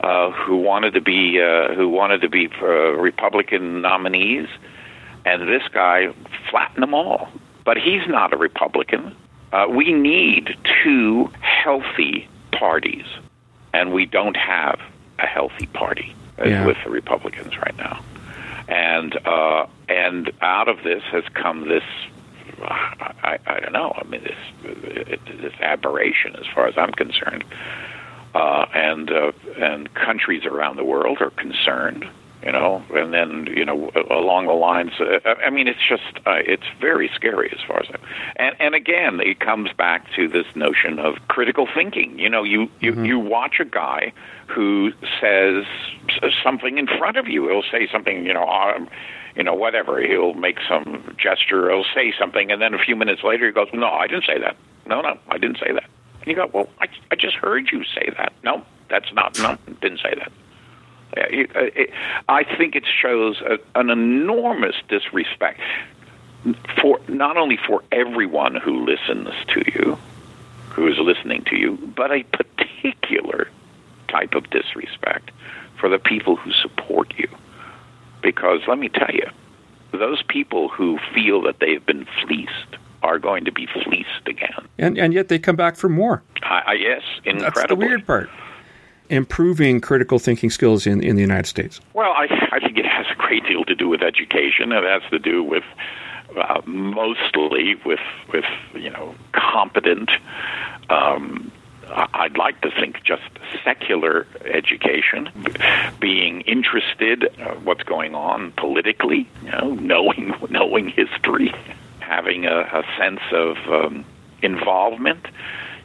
uh, 0.00 0.30
who 0.30 0.56
wanted 0.56 0.94
to 0.94 1.00
be 1.00 1.40
uh, 1.40 1.74
who 1.74 1.88
wanted 1.88 2.22
to 2.22 2.28
be 2.28 2.48
uh, 2.60 2.66
Republican 2.66 3.82
nominees, 3.82 4.48
and 5.24 5.48
this 5.48 5.62
guy 5.72 6.08
flattened 6.50 6.82
them 6.82 6.94
all. 6.94 7.28
But 7.64 7.76
he's 7.76 8.06
not 8.06 8.32
a 8.32 8.36
Republican. 8.36 9.14
Uh, 9.52 9.66
we 9.68 9.92
need 9.92 10.56
two 10.82 11.30
healthy 11.40 12.28
parties, 12.52 13.06
and 13.72 13.92
we 13.92 14.06
don't 14.06 14.36
have 14.36 14.80
a 15.18 15.26
healthy 15.26 15.66
party 15.66 16.14
yeah. 16.38 16.66
with 16.66 16.76
the 16.84 16.90
Republicans 16.90 17.56
right 17.58 17.76
now. 17.76 18.02
And 18.68 19.16
uh, 19.26 19.66
and 19.88 20.32
out 20.40 20.68
of 20.68 20.82
this 20.82 21.02
has 21.12 21.24
come 21.34 21.68
this 21.68 21.84
I, 22.62 23.38
I 23.46 23.60
don't 23.60 23.72
know. 23.72 23.92
I 23.96 24.04
mean, 24.04 24.22
this 24.22 25.20
this 25.40 25.52
aberration, 25.60 26.36
as 26.36 26.46
far 26.54 26.66
as 26.66 26.74
I'm 26.76 26.92
concerned, 26.92 27.44
uh, 28.34 28.66
and 28.74 29.10
uh, 29.10 29.32
and 29.58 29.92
countries 29.94 30.44
around 30.44 30.76
the 30.76 30.84
world 30.84 31.18
are 31.20 31.30
concerned. 31.30 32.04
You 32.42 32.52
know, 32.52 32.84
and 32.90 33.12
then 33.12 33.46
you 33.46 33.64
know 33.64 33.90
along 34.10 34.46
the 34.46 34.52
lines. 34.52 34.92
Uh, 35.00 35.34
I 35.44 35.50
mean, 35.50 35.66
it's 35.66 35.80
just 35.88 36.18
uh, 36.26 36.42
it's 36.46 36.66
very 36.80 37.10
scary 37.14 37.50
as 37.50 37.58
far 37.66 37.80
as 37.80 37.86
I'm. 37.88 38.00
and 38.36 38.54
and 38.60 38.74
again, 38.74 39.20
it 39.20 39.40
comes 39.40 39.72
back 39.72 40.06
to 40.16 40.28
this 40.28 40.46
notion 40.54 40.98
of 40.98 41.14
critical 41.28 41.66
thinking. 41.74 42.18
You 42.18 42.28
know, 42.28 42.44
you 42.44 42.68
you 42.78 42.92
mm-hmm. 42.92 43.04
you 43.04 43.18
watch 43.18 43.58
a 43.58 43.64
guy 43.64 44.12
who 44.46 44.92
says 45.20 45.64
something 46.44 46.78
in 46.78 46.86
front 46.86 47.16
of 47.16 47.26
you. 47.26 47.48
He'll 47.48 47.62
say 47.70 47.88
something. 47.90 48.24
You 48.24 48.34
know. 48.34 48.46
Um, 48.46 48.88
you 49.36 49.42
know, 49.42 49.54
whatever. 49.54 50.00
He'll 50.00 50.34
make 50.34 50.58
some 50.68 51.14
gesture. 51.18 51.70
He'll 51.70 51.84
say 51.94 52.12
something, 52.18 52.50
and 52.50 52.60
then 52.60 52.74
a 52.74 52.78
few 52.78 52.96
minutes 52.96 53.22
later, 53.22 53.46
he 53.46 53.52
goes, 53.52 53.68
"No, 53.72 53.88
I 53.88 54.06
didn't 54.06 54.24
say 54.24 54.38
that. 54.38 54.56
No, 54.86 55.00
no, 55.02 55.18
I 55.28 55.38
didn't 55.38 55.58
say 55.58 55.72
that." 55.72 55.84
And 56.20 56.26
you 56.26 56.34
go, 56.34 56.50
"Well, 56.52 56.68
I, 56.80 56.88
I 57.10 57.16
just 57.16 57.36
heard 57.36 57.70
you 57.70 57.84
say 57.84 58.10
that. 58.16 58.32
No, 58.42 58.64
that's 58.88 59.12
not. 59.12 59.38
No, 59.38 59.58
didn't 59.80 60.00
say 60.00 60.14
that." 60.14 60.32
Uh, 61.16 61.84
I 62.28 62.44
think 62.44 62.74
it 62.74 62.84
shows 62.84 63.40
a, 63.40 63.58
an 63.78 63.90
enormous 63.90 64.74
disrespect 64.88 65.60
for 66.80 67.00
not 67.08 67.36
only 67.36 67.58
for 67.66 67.82
everyone 67.92 68.56
who 68.56 68.84
listens 68.84 69.28
to 69.48 69.62
you, 69.72 69.98
who 70.70 70.86
is 70.88 70.98
listening 70.98 71.42
to 71.44 71.56
you, 71.56 71.76
but 71.96 72.10
a 72.10 72.22
particular 72.24 73.48
type 74.08 74.34
of 74.34 74.48
disrespect 74.50 75.30
for 75.78 75.88
the 75.88 75.98
people 75.98 76.36
who 76.36 76.52
support 76.52 77.12
you. 77.16 77.28
Because 78.22 78.60
let 78.66 78.78
me 78.78 78.88
tell 78.88 79.10
you, 79.12 79.28
those 79.92 80.22
people 80.22 80.68
who 80.68 80.98
feel 81.14 81.42
that 81.42 81.60
they've 81.60 81.84
been 81.84 82.06
fleeced 82.22 82.76
are 83.02 83.18
going 83.18 83.44
to 83.44 83.52
be 83.52 83.66
fleeced 83.84 84.26
again. 84.26 84.66
And 84.78 84.98
and 84.98 85.14
yet 85.14 85.28
they 85.28 85.38
come 85.38 85.56
back 85.56 85.76
for 85.76 85.88
more. 85.88 86.22
I, 86.42 86.74
yes, 86.74 87.02
incredible. 87.24 87.54
That's 87.54 87.68
the 87.68 87.76
weird 87.76 88.06
part. 88.06 88.28
Improving 89.08 89.80
critical 89.80 90.18
thinking 90.18 90.50
skills 90.50 90.86
in, 90.86 91.00
in 91.02 91.14
the 91.14 91.22
United 91.22 91.46
States. 91.46 91.80
Well, 91.94 92.10
I, 92.10 92.26
I 92.50 92.58
think 92.58 92.76
it 92.76 92.86
has 92.86 93.06
a 93.10 93.14
great 93.14 93.44
deal 93.46 93.64
to 93.64 93.74
do 93.74 93.88
with 93.88 94.02
education. 94.02 94.72
It 94.72 94.82
has 94.82 95.08
to 95.10 95.18
do 95.20 95.44
with 95.44 95.62
uh, 96.36 96.60
mostly 96.66 97.76
with 97.84 98.00
with 98.32 98.44
you 98.74 98.90
know 98.90 99.14
competent 99.32 100.10
um, 100.90 101.52
I'd 101.88 102.36
like 102.36 102.60
to 102.62 102.70
think 102.70 103.02
just 103.04 103.22
secular 103.64 104.26
education, 104.44 105.30
being 106.00 106.40
interested 106.42 107.24
uh, 107.40 107.54
what's 107.56 107.82
going 107.82 108.14
on 108.14 108.52
politically, 108.52 109.28
you 109.42 109.50
know, 109.50 109.74
knowing 109.80 110.34
knowing 110.50 110.88
history, 110.88 111.54
having 112.00 112.46
a, 112.46 112.60
a 112.60 112.84
sense 112.98 113.20
of 113.32 113.56
um, 113.68 114.04
involvement, 114.42 115.26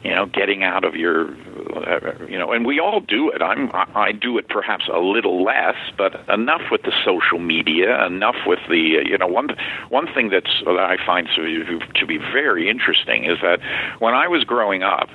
you 0.02 0.10
know, 0.10 0.26
getting 0.26 0.64
out 0.64 0.84
of 0.84 0.96
your, 0.96 1.28
uh, 1.76 2.26
you 2.28 2.38
know, 2.38 2.52
and 2.52 2.66
we 2.66 2.80
all 2.80 3.00
do 3.00 3.30
it. 3.30 3.40
I'm 3.40 3.70
I 3.72 4.12
do 4.12 4.38
it 4.38 4.48
perhaps 4.48 4.88
a 4.92 4.98
little 4.98 5.44
less, 5.44 5.76
but 5.96 6.28
enough 6.28 6.62
with 6.70 6.82
the 6.82 6.92
social 7.04 7.38
media, 7.38 8.04
enough 8.04 8.36
with 8.46 8.60
the, 8.68 8.98
uh, 8.98 9.08
you 9.08 9.16
know, 9.16 9.28
one 9.28 9.56
one 9.88 10.12
thing 10.12 10.30
that's 10.30 10.62
that 10.64 10.78
I 10.78 10.96
find 11.04 11.28
to, 11.36 11.78
to 11.94 12.06
be 12.06 12.18
very 12.18 12.68
interesting 12.68 13.24
is 13.24 13.38
that 13.42 13.60
when 14.00 14.14
I 14.14 14.26
was 14.26 14.42
growing 14.44 14.82
up 14.82 15.08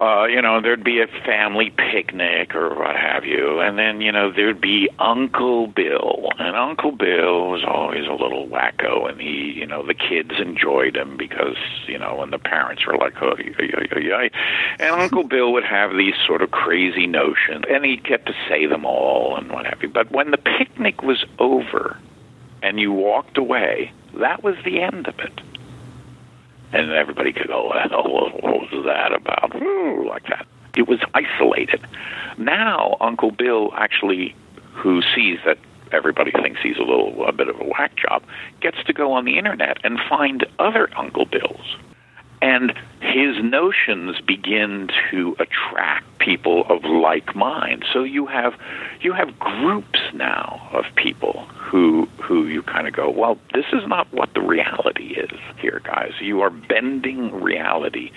uh, 0.00 0.24
you 0.24 0.42
know, 0.42 0.60
there'd 0.60 0.84
be 0.84 1.00
a 1.00 1.06
family 1.24 1.70
picnic 1.70 2.54
or 2.54 2.74
what 2.74 2.96
have 2.96 3.24
you, 3.24 3.60
and 3.60 3.78
then 3.78 4.00
you 4.00 4.10
know 4.10 4.32
there'd 4.32 4.60
be 4.60 4.88
Uncle 4.98 5.66
Bill, 5.68 6.28
and 6.38 6.56
Uncle 6.56 6.92
Bill 6.92 7.50
was 7.50 7.64
always 7.64 8.06
a 8.06 8.12
little 8.12 8.46
wacko, 8.48 9.08
and 9.08 9.20
he, 9.20 9.52
you 9.56 9.66
know, 9.66 9.86
the 9.86 9.94
kids 9.94 10.32
enjoyed 10.38 10.96
him 10.96 11.16
because 11.16 11.56
you 11.86 11.98
know, 11.98 12.22
and 12.22 12.32
the 12.32 12.38
parents 12.38 12.86
were 12.86 12.96
like, 12.96 13.14
oh, 13.22 13.36
yeah, 13.38 13.86
yeah, 13.92 13.98
yeah, 13.98 14.28
and 14.78 15.00
Uncle 15.00 15.24
Bill 15.24 15.52
would 15.52 15.64
have 15.64 15.96
these 15.96 16.14
sort 16.26 16.42
of 16.42 16.50
crazy 16.50 17.06
notions, 17.06 17.64
and 17.70 17.84
he'd 17.84 18.04
get 18.04 18.26
to 18.26 18.34
say 18.48 18.66
them 18.66 18.84
all 18.84 19.36
and 19.36 19.50
what 19.50 19.66
have 19.66 19.82
you. 19.82 19.88
But 19.88 20.10
when 20.10 20.30
the 20.30 20.38
picnic 20.38 21.02
was 21.02 21.24
over, 21.38 21.98
and 22.62 22.80
you 22.80 22.92
walked 22.92 23.36
away, 23.38 23.92
that 24.14 24.42
was 24.42 24.56
the 24.64 24.80
end 24.80 25.06
of 25.06 25.18
it 25.20 25.40
and 26.72 26.90
everybody 26.90 27.32
could 27.32 27.48
go, 27.48 27.68
well, 27.68 28.30
what 28.40 28.72
was 28.72 28.84
that 28.86 29.12
about? 29.12 29.54
Like 30.06 30.26
that. 30.28 30.46
It 30.76 30.88
was 30.88 31.00
isolated. 31.14 31.86
Now, 32.36 32.96
Uncle 33.00 33.30
Bill 33.30 33.72
actually, 33.76 34.34
who 34.72 35.02
sees 35.14 35.38
that 35.44 35.58
everybody 35.92 36.32
thinks 36.32 36.60
he's 36.60 36.76
a 36.76 36.82
little 36.82 37.26
a 37.26 37.32
bit 37.32 37.48
of 37.48 37.60
a 37.60 37.64
whack 37.64 37.94
job, 37.96 38.24
gets 38.60 38.82
to 38.84 38.92
go 38.92 39.12
on 39.12 39.24
the 39.24 39.38
internet 39.38 39.78
and 39.84 40.00
find 40.08 40.44
other 40.58 40.88
Uncle 40.96 41.26
Bills 41.26 41.76
and 42.44 42.74
his 43.00 43.42
notions 43.42 44.20
begin 44.20 44.90
to 45.10 45.34
attract 45.38 46.04
people 46.18 46.64
of 46.68 46.84
like 46.84 47.34
mind. 47.34 47.84
So 47.92 48.02
you 48.02 48.26
have 48.26 48.54
you 49.00 49.12
have 49.12 49.38
groups 49.38 50.00
now 50.12 50.68
of 50.72 50.84
people 50.94 51.46
who 51.54 52.06
who 52.22 52.46
you 52.46 52.62
kind 52.62 52.86
of 52.86 52.94
go, 52.94 53.10
well, 53.10 53.38
this 53.54 53.64
is 53.72 53.86
not 53.86 54.12
what 54.12 54.32
the 54.34 54.40
reality 54.42 55.14
is 55.14 55.38
here, 55.58 55.80
guys. 55.84 56.12
You 56.20 56.42
are 56.42 56.50
bending 56.50 57.32
reality 57.40 58.10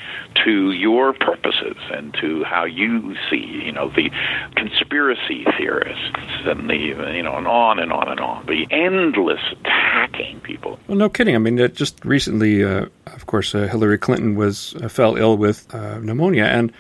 to 0.43 0.71
your 0.71 1.13
purposes 1.13 1.77
and 1.91 2.13
to 2.21 2.43
how 2.43 2.65
you 2.65 3.15
see, 3.29 3.61
you 3.65 3.71
know, 3.71 3.89
the 3.89 4.09
conspiracy 4.55 5.45
theorists 5.57 6.17
and 6.45 6.69
the 6.69 6.75
you 6.75 7.23
know, 7.23 7.35
and 7.35 7.47
on 7.47 7.79
and 7.79 7.93
on 7.93 8.09
and 8.09 8.19
on. 8.19 8.45
The 8.45 8.67
endless 8.71 9.41
attacking 9.51 10.41
people. 10.41 10.79
Well, 10.87 10.97
no 10.97 11.09
kidding. 11.09 11.35
I 11.35 11.39
mean, 11.39 11.57
just 11.73 12.03
recently, 12.03 12.63
uh, 12.63 12.87
of 13.05 13.25
course, 13.25 13.53
uh, 13.53 13.67
Hillary 13.67 13.97
Clinton 13.97 14.16
Clinton 14.17 14.36
was 14.36 14.75
uh, 14.82 14.88
fell 14.88 15.15
ill 15.15 15.38
with 15.38 15.73
uh, 15.73 15.99
pneumonia, 15.99 16.45
and 16.45 16.71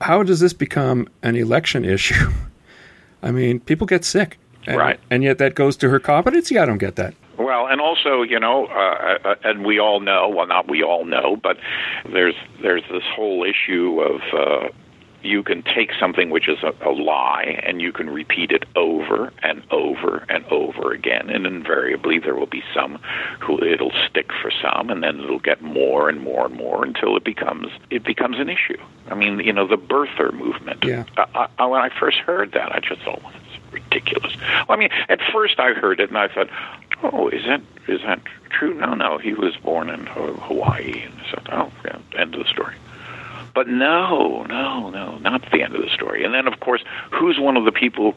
how 0.00 0.22
does 0.22 0.38
this 0.40 0.52
become 0.52 1.08
an 1.22 1.34
election 1.34 1.84
issue? 1.96 2.30
I 3.22 3.32
mean, 3.32 3.60
people 3.60 3.86
get 3.86 4.04
sick, 4.04 4.38
and, 4.66 4.78
right? 4.78 5.00
And 5.10 5.24
yet 5.24 5.38
that 5.38 5.54
goes 5.54 5.76
to 5.78 5.88
her 5.88 5.98
competency. 5.98 6.58
I 6.58 6.66
don't 6.66 6.78
get 6.78 6.96
that. 6.96 7.14
Well, 7.38 7.66
and 7.66 7.80
also, 7.80 8.22
you 8.22 8.38
know, 8.38 8.66
uh, 8.66 9.18
uh, 9.24 9.34
and 9.44 9.64
we 9.66 9.78
all 9.80 10.00
know. 10.00 10.28
Well, 10.28 10.46
not 10.46 10.70
we 10.70 10.82
all 10.82 11.04
know, 11.04 11.36
but 11.42 11.56
there's 12.10 12.36
there's 12.62 12.84
this 12.90 13.02
whole 13.14 13.44
issue 13.44 14.00
of 14.00 14.20
uh, 14.32 14.68
you 15.26 15.42
can 15.42 15.62
take 15.62 15.90
something 15.98 16.30
which 16.30 16.48
is 16.48 16.58
a, 16.62 16.72
a 16.88 16.90
lie 16.90 17.60
and 17.64 17.80
you 17.80 17.92
can 17.92 18.08
repeat 18.08 18.50
it 18.52 18.64
over 18.76 19.32
and 19.42 19.62
over 19.70 20.24
and 20.28 20.44
over 20.46 20.92
again, 20.92 21.28
and 21.30 21.46
invariably 21.46 22.18
there 22.18 22.34
will 22.34 22.46
be 22.46 22.62
some 22.74 22.98
who 23.40 23.62
it'll 23.62 23.92
stick 24.08 24.30
for 24.40 24.50
some, 24.50 24.90
and 24.90 25.02
then 25.02 25.20
it'll 25.20 25.38
get 25.38 25.60
more 25.62 26.08
and 26.08 26.20
more 26.20 26.46
and 26.46 26.54
more 26.54 26.84
until 26.84 27.16
it 27.16 27.24
becomes 27.24 27.68
it 27.90 28.04
becomes 28.04 28.38
an 28.38 28.48
issue. 28.48 28.78
I 29.08 29.14
mean, 29.14 29.40
you 29.40 29.52
know, 29.52 29.66
the 29.66 29.76
birther 29.76 30.32
movement. 30.32 30.84
Yeah. 30.84 31.04
I, 31.16 31.48
I, 31.58 31.66
when 31.66 31.80
I 31.80 31.90
first 31.98 32.18
heard 32.18 32.52
that, 32.52 32.74
I 32.74 32.80
just 32.80 33.02
thought, 33.02 33.22
well, 33.22 33.32
it's 33.34 33.72
ridiculous. 33.72 34.34
Well, 34.68 34.76
I 34.76 34.76
mean, 34.76 34.90
at 35.08 35.20
first 35.32 35.58
I 35.58 35.72
heard 35.72 36.00
it 36.00 36.08
and 36.08 36.18
I 36.18 36.28
thought, 36.28 36.48
oh, 37.02 37.28
is 37.28 37.44
that 37.44 37.60
is 37.88 38.00
that 38.02 38.20
true? 38.50 38.74
No, 38.74 38.94
no, 38.94 39.18
he 39.18 39.34
was 39.34 39.56
born 39.56 39.90
in 39.90 40.06
Hawaii, 40.06 41.02
and 41.02 41.14
so 41.30 41.42
oh, 41.52 41.72
yeah, 41.84 41.98
end 42.16 42.34
of 42.34 42.44
the 42.44 42.50
story. 42.50 42.74
But 43.56 43.68
no, 43.68 44.42
no, 44.42 44.90
no, 44.90 45.16
not 45.16 45.50
the 45.50 45.62
end 45.62 45.74
of 45.74 45.80
the 45.80 45.88
story. 45.88 46.24
And 46.24 46.34
then, 46.34 46.46
of 46.46 46.60
course, 46.60 46.84
who's 47.10 47.40
one 47.40 47.56
of 47.56 47.64
the 47.64 47.72
people, 47.72 48.14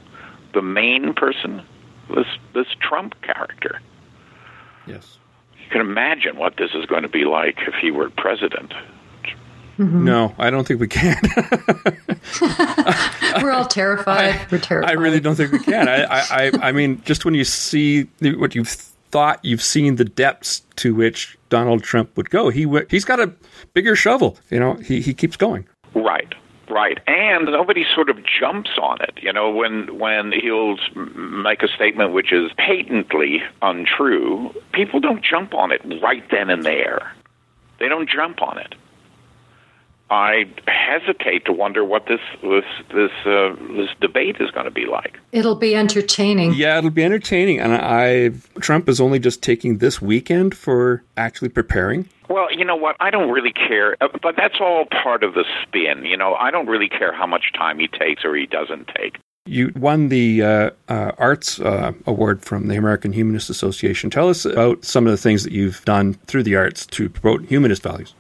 the 0.54 0.62
main 0.62 1.14
person? 1.14 1.64
This 2.14 2.28
this 2.54 2.68
Trump 2.82 3.16
character. 3.22 3.80
Yes. 4.86 5.18
You 5.64 5.70
can 5.72 5.80
imagine 5.80 6.36
what 6.36 6.58
this 6.58 6.72
is 6.74 6.86
going 6.88 7.04
to 7.04 7.10
be 7.10 7.24
like 7.24 7.58
if 7.66 7.74
he 7.76 7.90
were 7.90 8.10
president. 8.10 8.74
Mm-hmm. 9.78 10.04
No, 10.04 10.36
I 10.38 10.50
don't 10.50 10.68
think 10.68 10.82
we 10.82 10.90
can. 10.90 11.22
We're 13.42 13.52
all 13.52 13.66
terrified. 13.66 14.36
I, 14.36 14.46
We're 14.52 14.58
terrified. 14.58 14.90
I 14.90 14.94
really 14.96 15.22
don't 15.22 15.36
think 15.36 15.54
we 15.54 15.60
can. 15.60 15.88
I, 15.88 16.04
I, 16.04 16.52
I 16.62 16.72
mean, 16.74 17.02
just 17.06 17.24
when 17.24 17.34
you 17.34 17.46
see 17.46 18.10
what 18.20 18.56
you've 18.56 18.68
thought 18.68 19.40
you've 19.46 19.64
seen 19.64 19.96
the 19.96 20.04
depths 20.04 20.64
to 20.76 20.94
which 20.94 21.39
Donald 21.50 21.84
Trump 21.84 22.16
would 22.16 22.30
go, 22.30 22.50
he 22.50 22.68
he's 22.90 23.06
got 23.06 23.20
a 23.20 23.34
bigger 23.74 23.96
shovel. 23.96 24.38
You 24.50 24.60
know, 24.60 24.74
he 24.76 25.02
he 25.02 25.14
keeps 25.14 25.38
going. 25.38 25.68
Right. 25.94 26.34
Right, 26.70 27.00
and 27.08 27.46
nobody 27.46 27.84
sort 27.96 28.12
of 28.12 28.18
jumps 28.24 28.70
on 28.80 29.02
it. 29.02 29.18
You 29.24 29.34
know, 29.34 29.50
when 29.50 29.98
when 29.98 30.32
he'll 30.32 30.78
make 30.96 31.64
a 31.64 31.68
statement 31.68 32.14
which 32.14 32.32
is 32.32 32.52
patently 32.58 33.42
untrue, 33.64 34.54
people 34.72 35.00
don't 35.00 35.24
jump 35.24 35.56
on 35.56 35.72
it 35.72 35.82
right 36.00 36.24
then 36.30 36.52
and 36.52 36.64
there. 36.64 37.12
They 37.80 37.88
don't 37.88 38.08
jump 38.08 38.44
on 38.44 38.60
it. 38.60 38.76
I 40.12 40.46
hesitate 40.68 41.46
to 41.46 41.54
wonder 41.54 41.84
what 41.84 42.08
this 42.08 42.20
this 42.42 42.66
this 42.90 43.12
uh, 43.26 43.56
this 43.76 43.90
debate 44.02 44.38
is 44.40 44.50
going 44.52 44.66
to 44.66 44.72
be 44.72 44.86
like. 44.86 45.20
It'll 45.32 45.56
be 45.56 45.76
entertaining. 45.76 46.54
Yeah, 46.54 46.78
it'll 46.80 46.90
be 46.90 47.04
entertaining, 47.04 47.60
and 47.60 47.74
I 47.74 48.32
Trump 48.60 48.90
is 48.90 49.00
only 49.00 49.20
just 49.20 49.44
taking 49.44 49.78
this 49.78 50.02
weekend 50.02 50.56
for 50.56 51.04
actually 51.16 51.50
preparing. 51.50 52.10
Well, 52.28 52.52
you 52.52 52.64
know 52.64 52.76
what? 52.76 52.96
I 53.00 53.10
don't 53.10 53.32
really 53.32 53.54
care, 53.54 53.98
uh, 54.02 54.08
but 54.22 54.36
that's 54.36 54.60
all 54.60 54.86
part 55.04 55.24
of 55.24 55.34
the 55.34 55.46
spin. 55.64 56.06
You 56.06 56.18
know, 56.18 56.36
I 56.36 56.52
don't 56.52 56.68
really 56.68 56.90
care 56.90 57.14
how 57.14 57.26
much 57.26 57.52
time 57.54 57.80
he 57.80 57.88
takes 57.88 58.24
or 58.24 58.36
he 58.36 58.46
doesn't 58.46 58.90
take. 58.96 59.18
You 59.46 59.72
won 59.76 60.10
the 60.10 60.44
uh, 60.44 60.70
uh, 60.90 61.12
Arts 61.18 61.60
uh, 61.60 61.94
Award 62.06 62.44
from 62.44 62.68
the 62.68 62.76
American 62.76 63.14
Humanist 63.14 63.50
Association. 63.50 64.12
Tell 64.12 64.30
us 64.30 64.46
about 64.46 64.86
some 64.86 65.08
of 65.08 65.12
the 65.12 65.18
things 65.18 65.44
that 65.44 65.52
you've 65.52 65.84
done 65.86 66.14
through 66.28 66.44
the 66.44 66.56
arts 66.56 66.86
to 66.88 67.10
promote 67.10 67.46
humanist 67.46 67.82
values. 67.82 68.14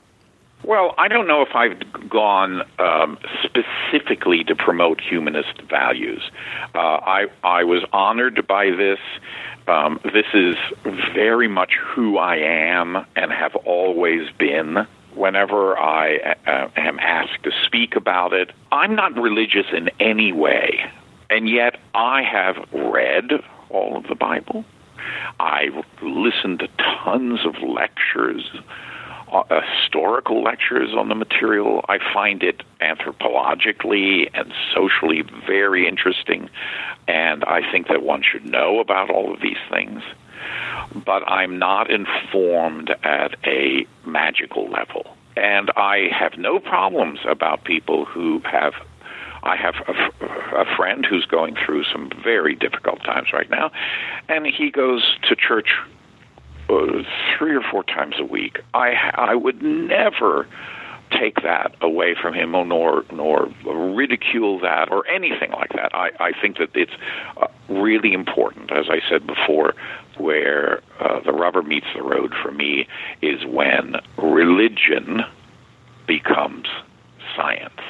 Well, 0.63 0.93
I 0.97 1.07
don't 1.07 1.27
know 1.27 1.41
if 1.41 1.55
I've 1.55 2.09
gone 2.09 2.63
um, 2.79 3.17
specifically 3.43 4.43
to 4.43 4.55
promote 4.55 4.99
humanist 4.99 5.61
values. 5.69 6.21
Uh, 6.75 6.77
I 6.77 7.25
I 7.43 7.63
was 7.63 7.83
honored 7.93 8.45
by 8.45 8.71
this. 8.71 8.99
Um, 9.67 9.99
this 10.03 10.25
is 10.33 10.55
very 11.13 11.47
much 11.47 11.73
who 11.81 12.17
I 12.17 12.37
am 12.37 13.05
and 13.15 13.31
have 13.31 13.55
always 13.55 14.29
been. 14.37 14.85
Whenever 15.13 15.77
I 15.77 16.35
uh, 16.45 16.69
am 16.75 16.99
asked 16.99 17.43
to 17.43 17.51
speak 17.65 17.95
about 17.95 18.33
it, 18.33 18.51
I'm 18.71 18.95
not 18.95 19.15
religious 19.15 19.65
in 19.73 19.89
any 19.99 20.31
way, 20.33 20.79
and 21.29 21.49
yet 21.49 21.79
I 21.95 22.21
have 22.23 22.55
read 22.71 23.31
all 23.69 23.97
of 23.97 24.07
the 24.07 24.15
Bible. 24.15 24.65
I've 25.39 25.85
listened 26.01 26.59
to 26.59 26.67
tons 26.77 27.45
of 27.45 27.55
lectures 27.63 28.49
uh, 29.31 29.61
historical 29.81 30.43
lectures 30.43 30.89
on 30.97 31.09
the 31.09 31.15
material. 31.15 31.85
I 31.87 31.99
find 32.13 32.43
it 32.43 32.63
anthropologically 32.81 34.29
and 34.33 34.51
socially 34.73 35.23
very 35.45 35.87
interesting, 35.87 36.49
and 37.07 37.43
I 37.43 37.61
think 37.71 37.87
that 37.87 38.03
one 38.03 38.23
should 38.23 38.45
know 38.45 38.79
about 38.79 39.09
all 39.09 39.33
of 39.33 39.41
these 39.41 39.57
things. 39.69 40.01
But 41.05 41.23
I'm 41.27 41.59
not 41.59 41.91
informed 41.91 42.89
at 43.03 43.35
a 43.45 43.85
magical 44.05 44.69
level. 44.69 45.15
And 45.35 45.69
I 45.75 46.09
have 46.11 46.37
no 46.37 46.59
problems 46.59 47.19
about 47.25 47.63
people 47.63 48.05
who 48.05 48.41
have 48.45 48.73
I 49.41 49.55
have 49.55 49.75
a, 49.87 50.63
a, 50.63 50.75
friend 50.75 51.05
who's 51.05 51.25
going 51.25 51.55
through 51.55 51.85
some 51.85 52.09
very 52.21 52.55
difficult 52.55 53.01
times 53.03 53.31
right 53.31 53.49
now, 53.49 53.71
and 54.27 54.45
he 54.45 54.69
goes 54.69 55.15
to 55.29 55.35
church 55.35 55.69
uh, 56.69 57.03
three 57.37 57.55
or 57.55 57.61
four 57.71 57.83
times 57.83 58.15
a 58.19 58.25
week. 58.25 58.59
I 58.73 59.11
I 59.15 59.35
would 59.35 59.61
never 59.61 60.47
take 61.11 61.41
that 61.41 61.75
away 61.81 62.15
from 62.19 62.33
him 62.33 62.53
or 62.53 62.65
nor 62.65 63.03
nor 63.11 63.49
ridicule 63.65 64.59
that 64.59 64.91
or 64.91 65.07
anything 65.07 65.51
like 65.51 65.73
that. 65.73 65.93
I, 65.93 66.11
I 66.19 66.31
think 66.39 66.57
that 66.57 66.69
it's 66.75 66.91
uh, 67.37 67.47
really 67.67 68.13
important, 68.13 68.71
as 68.71 68.85
I 68.89 68.99
said 69.09 69.25
before, 69.25 69.73
where 70.17 70.81
uh, 70.99 71.19
the 71.21 71.33
rubber 71.33 71.61
meets 71.61 71.87
the 71.95 72.03
road 72.03 72.33
for 72.41 72.51
me 72.51 72.87
is 73.21 73.45
when 73.45 73.95
religion 74.17 75.21
becomes 76.07 76.67
science. 77.35 77.81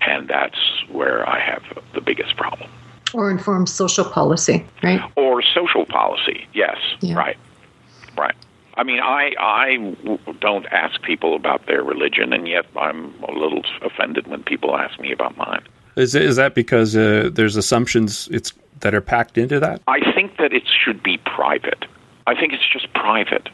And 0.00 0.28
that's 0.28 0.58
where 0.90 1.28
I 1.28 1.38
have 1.40 1.62
the 1.94 2.00
biggest 2.00 2.36
problem. 2.36 2.68
Or 3.14 3.30
informs 3.30 3.72
social 3.72 4.04
policy, 4.04 4.66
right? 4.82 5.00
Or 5.16 5.42
social 5.42 5.86
policy, 5.86 6.46
yes, 6.54 6.78
yeah. 7.00 7.14
right. 7.14 7.36
Right. 8.16 8.34
I 8.76 8.84
mean, 8.84 9.00
I 9.00 9.32
I 9.38 9.94
don't 10.40 10.66
ask 10.66 11.00
people 11.02 11.34
about 11.34 11.66
their 11.66 11.82
religion, 11.82 12.32
and 12.32 12.48
yet 12.48 12.64
I'm 12.76 13.14
a 13.24 13.32
little 13.32 13.62
offended 13.82 14.26
when 14.26 14.42
people 14.42 14.76
ask 14.76 14.98
me 14.98 15.12
about 15.12 15.36
mine. 15.36 15.62
Is 15.96 16.14
is 16.14 16.36
that 16.36 16.54
because 16.54 16.96
uh, 16.96 17.30
there's 17.32 17.56
assumptions 17.56 18.28
it's 18.30 18.52
that 18.80 18.94
are 18.94 19.02
packed 19.02 19.36
into 19.36 19.60
that? 19.60 19.82
I 19.86 20.00
think 20.14 20.38
that 20.38 20.52
it 20.52 20.64
should 20.66 21.02
be 21.02 21.18
private. 21.18 21.84
I 22.26 22.34
think 22.34 22.52
it's 22.52 22.68
just 22.72 22.92
private. 22.94 23.48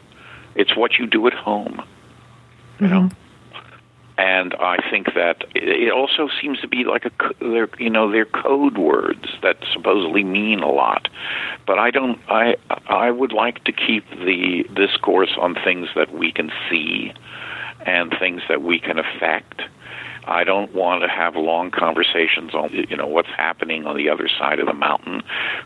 It's 0.55 0.75
what 0.75 0.97
you 0.97 1.05
do 1.05 1.27
at 1.27 1.33
home. 1.33 1.81
You 2.79 2.87
mm-hmm. 2.87 2.93
know 2.93 3.09
and 4.19 4.53
I 4.55 4.77
think 4.91 5.13
that 5.15 5.45
it 5.55 5.93
also 5.93 6.27
seems 6.41 6.59
to 6.59 6.67
be 6.67 6.83
like 6.83 7.05
a 7.05 7.11
they're 7.39 7.69
you 7.77 7.89
know 7.89 8.11
they're 8.11 8.25
code 8.25 8.77
words 8.77 9.25
that 9.41 9.55
supposedly 9.71 10.25
mean 10.25 10.59
a 10.59 10.69
lot, 10.69 11.07
but 11.69 11.77
I 11.77 11.91
don't 11.91 12.19
I 12.27 12.55
I 12.87 13.11
would 13.11 13.31
like 13.31 13.63
to 13.65 13.71
keep 13.71 14.03
the 14.09 14.63
discourse 14.73 15.29
on 15.39 15.53
things 15.53 15.87
that 15.95 16.11
we 16.11 16.31
can 16.31 16.51
see 16.67 17.13
and 17.85 18.11
things 18.19 18.41
that 18.49 18.63
we 18.63 18.79
can 18.79 18.97
affect. 18.97 19.61
I 20.25 20.43
don't 20.43 20.73
want 20.73 21.03
to 21.03 21.07
have 21.07 21.35
long 21.35 21.69
conversations 21.69 22.55
on 22.55 22.71
you 22.73 22.97
know 22.97 23.05
what's 23.05 23.29
happening 23.29 23.85
on 23.85 23.95
the 23.97 24.09
other 24.09 24.27
side 24.27 24.57
of 24.59 24.65
the 24.65 24.73
mountain 24.73 25.21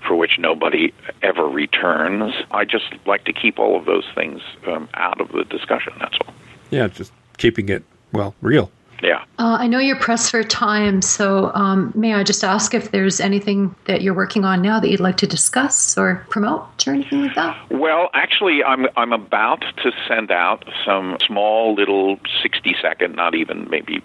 for 0.05 0.17
which 0.17 0.37
nobody 0.37 0.93
ever 1.21 1.47
returns. 1.47 2.33
I 2.51 2.65
just 2.65 2.93
like 3.05 3.23
to 3.23 3.31
keep 3.31 3.57
all 3.57 3.79
of 3.79 3.85
those 3.85 4.05
things 4.13 4.41
um, 4.67 4.89
out 4.95 5.21
of 5.21 5.31
the 5.31 5.45
discussion. 5.45 5.93
That's 6.01 6.17
all. 6.27 6.33
Yeah, 6.69 6.89
just 6.89 7.13
keeping 7.37 7.69
it 7.69 7.85
well, 8.11 8.35
real. 8.41 8.69
Yeah. 9.03 9.23
Uh, 9.37 9.57
I 9.59 9.67
know 9.67 9.79
you're 9.79 9.99
pressed 9.99 10.31
for 10.31 10.43
time, 10.43 11.01
so 11.01 11.51
um, 11.53 11.91
may 11.93 12.13
I 12.13 12.23
just 12.23 12.43
ask 12.43 12.73
if 12.73 12.91
there's 12.91 13.19
anything 13.19 13.75
that 13.85 14.01
you're 14.01 14.13
working 14.13 14.45
on 14.45 14.61
now 14.61 14.79
that 14.79 14.89
you'd 14.89 15.01
like 15.01 15.17
to 15.17 15.27
discuss 15.27 15.97
or 15.97 16.25
promote 16.29 16.87
or 16.87 16.93
anything 16.93 17.21
like 17.21 17.35
that? 17.35 17.69
Well, 17.69 18.09
actually, 18.13 18.63
I'm 18.63 18.87
I'm 18.95 19.11
about 19.11 19.61
to 19.83 19.91
send 20.07 20.31
out 20.31 20.63
some 20.85 21.17
small 21.25 21.75
little 21.75 22.17
60 22.41 22.75
second, 22.81 23.15
not 23.15 23.35
even 23.35 23.69
maybe 23.69 24.01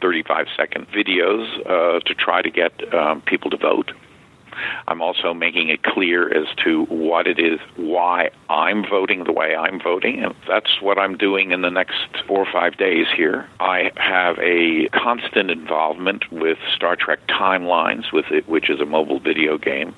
35 0.00 0.46
second 0.56 0.88
videos 0.88 1.46
uh, 1.66 2.00
to 2.00 2.14
try 2.14 2.40
to 2.40 2.50
get 2.50 2.94
um, 2.94 3.20
people 3.22 3.50
to 3.50 3.58
vote. 3.58 3.92
I'm 4.88 5.02
also 5.02 5.34
making 5.34 5.68
it 5.68 5.82
clear 5.82 6.28
as 6.32 6.46
to 6.64 6.84
what 6.84 7.26
it 7.26 7.38
is, 7.38 7.60
why 7.76 8.30
I'm 8.48 8.84
voting 8.88 9.24
the 9.24 9.32
way 9.32 9.54
I'm 9.54 9.80
voting, 9.80 10.22
and 10.24 10.34
that's 10.48 10.80
what 10.80 10.98
I'm 10.98 11.16
doing 11.16 11.52
in 11.52 11.62
the 11.62 11.70
next 11.70 11.94
four 12.26 12.38
or 12.38 12.52
five 12.52 12.76
days 12.76 13.06
here. 13.16 13.48
I 13.58 13.90
have 13.96 14.38
a 14.38 14.88
constant 14.88 15.50
involvement 15.50 16.30
with 16.32 16.58
Star 16.74 16.96
Trek 16.96 17.20
Timelines, 17.28 18.12
with 18.12 18.30
it, 18.30 18.48
which 18.48 18.70
is 18.70 18.80
a 18.80 18.86
mobile 18.86 19.20
video 19.20 19.58
game, 19.58 19.94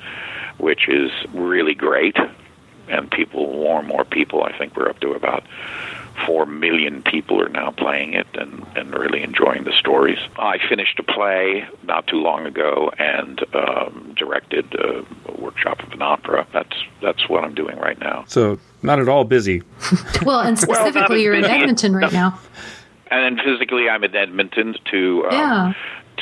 which 0.58 0.88
is 0.88 1.10
really 1.32 1.74
great, 1.74 2.16
and 2.88 3.10
people, 3.10 3.52
more 3.52 3.78
and 3.78 3.88
more 3.88 4.04
people, 4.04 4.44
I 4.44 4.56
think 4.56 4.76
we're 4.76 4.88
up 4.88 5.00
to 5.00 5.12
about 5.12 5.44
four 6.26 6.46
million 6.46 7.02
people 7.02 7.40
are 7.40 7.48
now 7.48 7.70
playing 7.70 8.14
it 8.14 8.26
and, 8.34 8.64
and 8.76 8.92
really 8.92 9.22
enjoying 9.22 9.64
the 9.64 9.72
stories. 9.72 10.18
I 10.36 10.58
finished 10.68 10.98
a 10.98 11.02
play 11.02 11.66
not 11.82 12.06
too 12.06 12.18
long 12.18 12.46
ago 12.46 12.92
and 12.98 13.40
um, 13.54 14.14
directed 14.16 14.74
a, 14.74 15.04
a 15.26 15.40
workshop 15.40 15.82
of 15.82 15.92
an 15.92 16.02
opera. 16.02 16.46
That's 16.52 16.76
that's 17.00 17.28
what 17.28 17.44
I'm 17.44 17.54
doing 17.54 17.78
right 17.78 17.98
now. 17.98 18.24
So 18.28 18.58
not 18.82 18.98
at 18.98 19.08
all 19.08 19.24
busy. 19.24 19.62
well, 20.24 20.40
and 20.40 20.58
specifically, 20.58 21.16
well, 21.16 21.18
you're 21.18 21.34
in 21.34 21.44
Edmonton 21.44 21.94
right 21.94 22.12
no. 22.12 22.18
now. 22.18 22.40
And 23.10 23.38
then 23.38 23.44
physically, 23.44 23.88
I'm 23.88 24.04
in 24.04 24.14
Edmonton 24.16 24.74
to 24.90 25.24
um, 25.26 25.32
yeah 25.32 25.72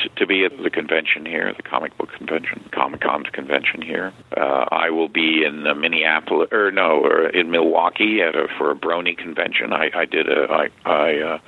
to, 0.01 0.09
to 0.09 0.27
be 0.27 0.45
at 0.45 0.51
the 0.61 0.69
convention 0.69 1.25
here, 1.25 1.53
the 1.55 1.63
comic 1.63 1.97
book 1.97 2.09
convention, 2.17 2.67
Comic 2.71 3.01
Con 3.01 3.23
convention 3.23 3.81
here. 3.81 4.13
Uh, 4.35 4.65
I 4.71 4.89
will 4.89 5.09
be 5.09 5.43
in 5.43 5.65
uh, 5.67 5.73
Minneapolis, 5.75 6.49
or 6.51 6.71
no, 6.71 6.99
or 6.99 7.29
in 7.29 7.51
Milwaukee 7.51 8.21
at 8.21 8.35
a, 8.35 8.47
for 8.57 8.71
a 8.71 8.75
Brony 8.75 9.17
convention. 9.17 9.73
I, 9.73 9.91
I 9.93 10.05
did 10.05 10.29
a, 10.29 10.47
I, 10.49 10.69
I 10.85 11.19
uh, 11.19 11.39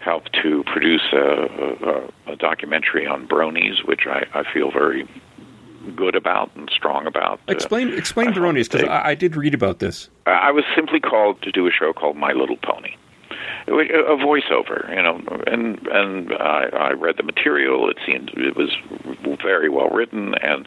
helped 0.00 0.32
to 0.42 0.64
produce 0.64 1.02
a, 1.12 2.10
a, 2.26 2.32
a 2.32 2.36
documentary 2.36 3.06
on 3.06 3.26
bronies, 3.26 3.86
which 3.86 4.06
I, 4.06 4.26
I 4.34 4.44
feel 4.52 4.70
very 4.70 5.08
good 5.96 6.14
about 6.14 6.50
and 6.54 6.70
strong 6.70 7.06
about. 7.06 7.40
Uh, 7.48 7.52
explain 7.52 7.92
explain 7.94 8.28
bronies 8.32 8.70
because 8.70 8.88
I, 8.88 9.10
I, 9.10 9.14
did 9.14 9.36
read 9.36 9.54
about 9.54 9.78
this. 9.78 10.10
I 10.26 10.50
was 10.50 10.64
simply 10.74 11.00
called 11.00 11.40
to 11.42 11.50
do 11.50 11.66
a 11.66 11.70
show 11.70 11.92
called 11.92 12.16
My 12.16 12.32
Little 12.32 12.58
Pony 12.58 12.96
a 13.68 14.16
voiceover, 14.16 14.88
you 14.94 15.02
know, 15.02 15.20
and 15.46 15.86
and 15.88 16.32
I, 16.32 16.68
I 16.72 16.92
read 16.92 17.16
the 17.16 17.22
material. 17.22 17.90
It 17.90 17.98
seemed 18.06 18.30
it 18.30 18.56
was 18.56 18.74
very 19.42 19.68
well 19.68 19.88
written, 19.90 20.34
and 20.36 20.66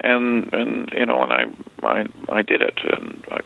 and 0.00 0.52
and 0.52 0.90
you 0.92 1.06
know, 1.06 1.22
and 1.22 1.32
I 1.32 1.86
I 1.86 2.06
I 2.28 2.42
did 2.42 2.62
it, 2.62 2.78
and 2.84 3.24
I 3.30 3.40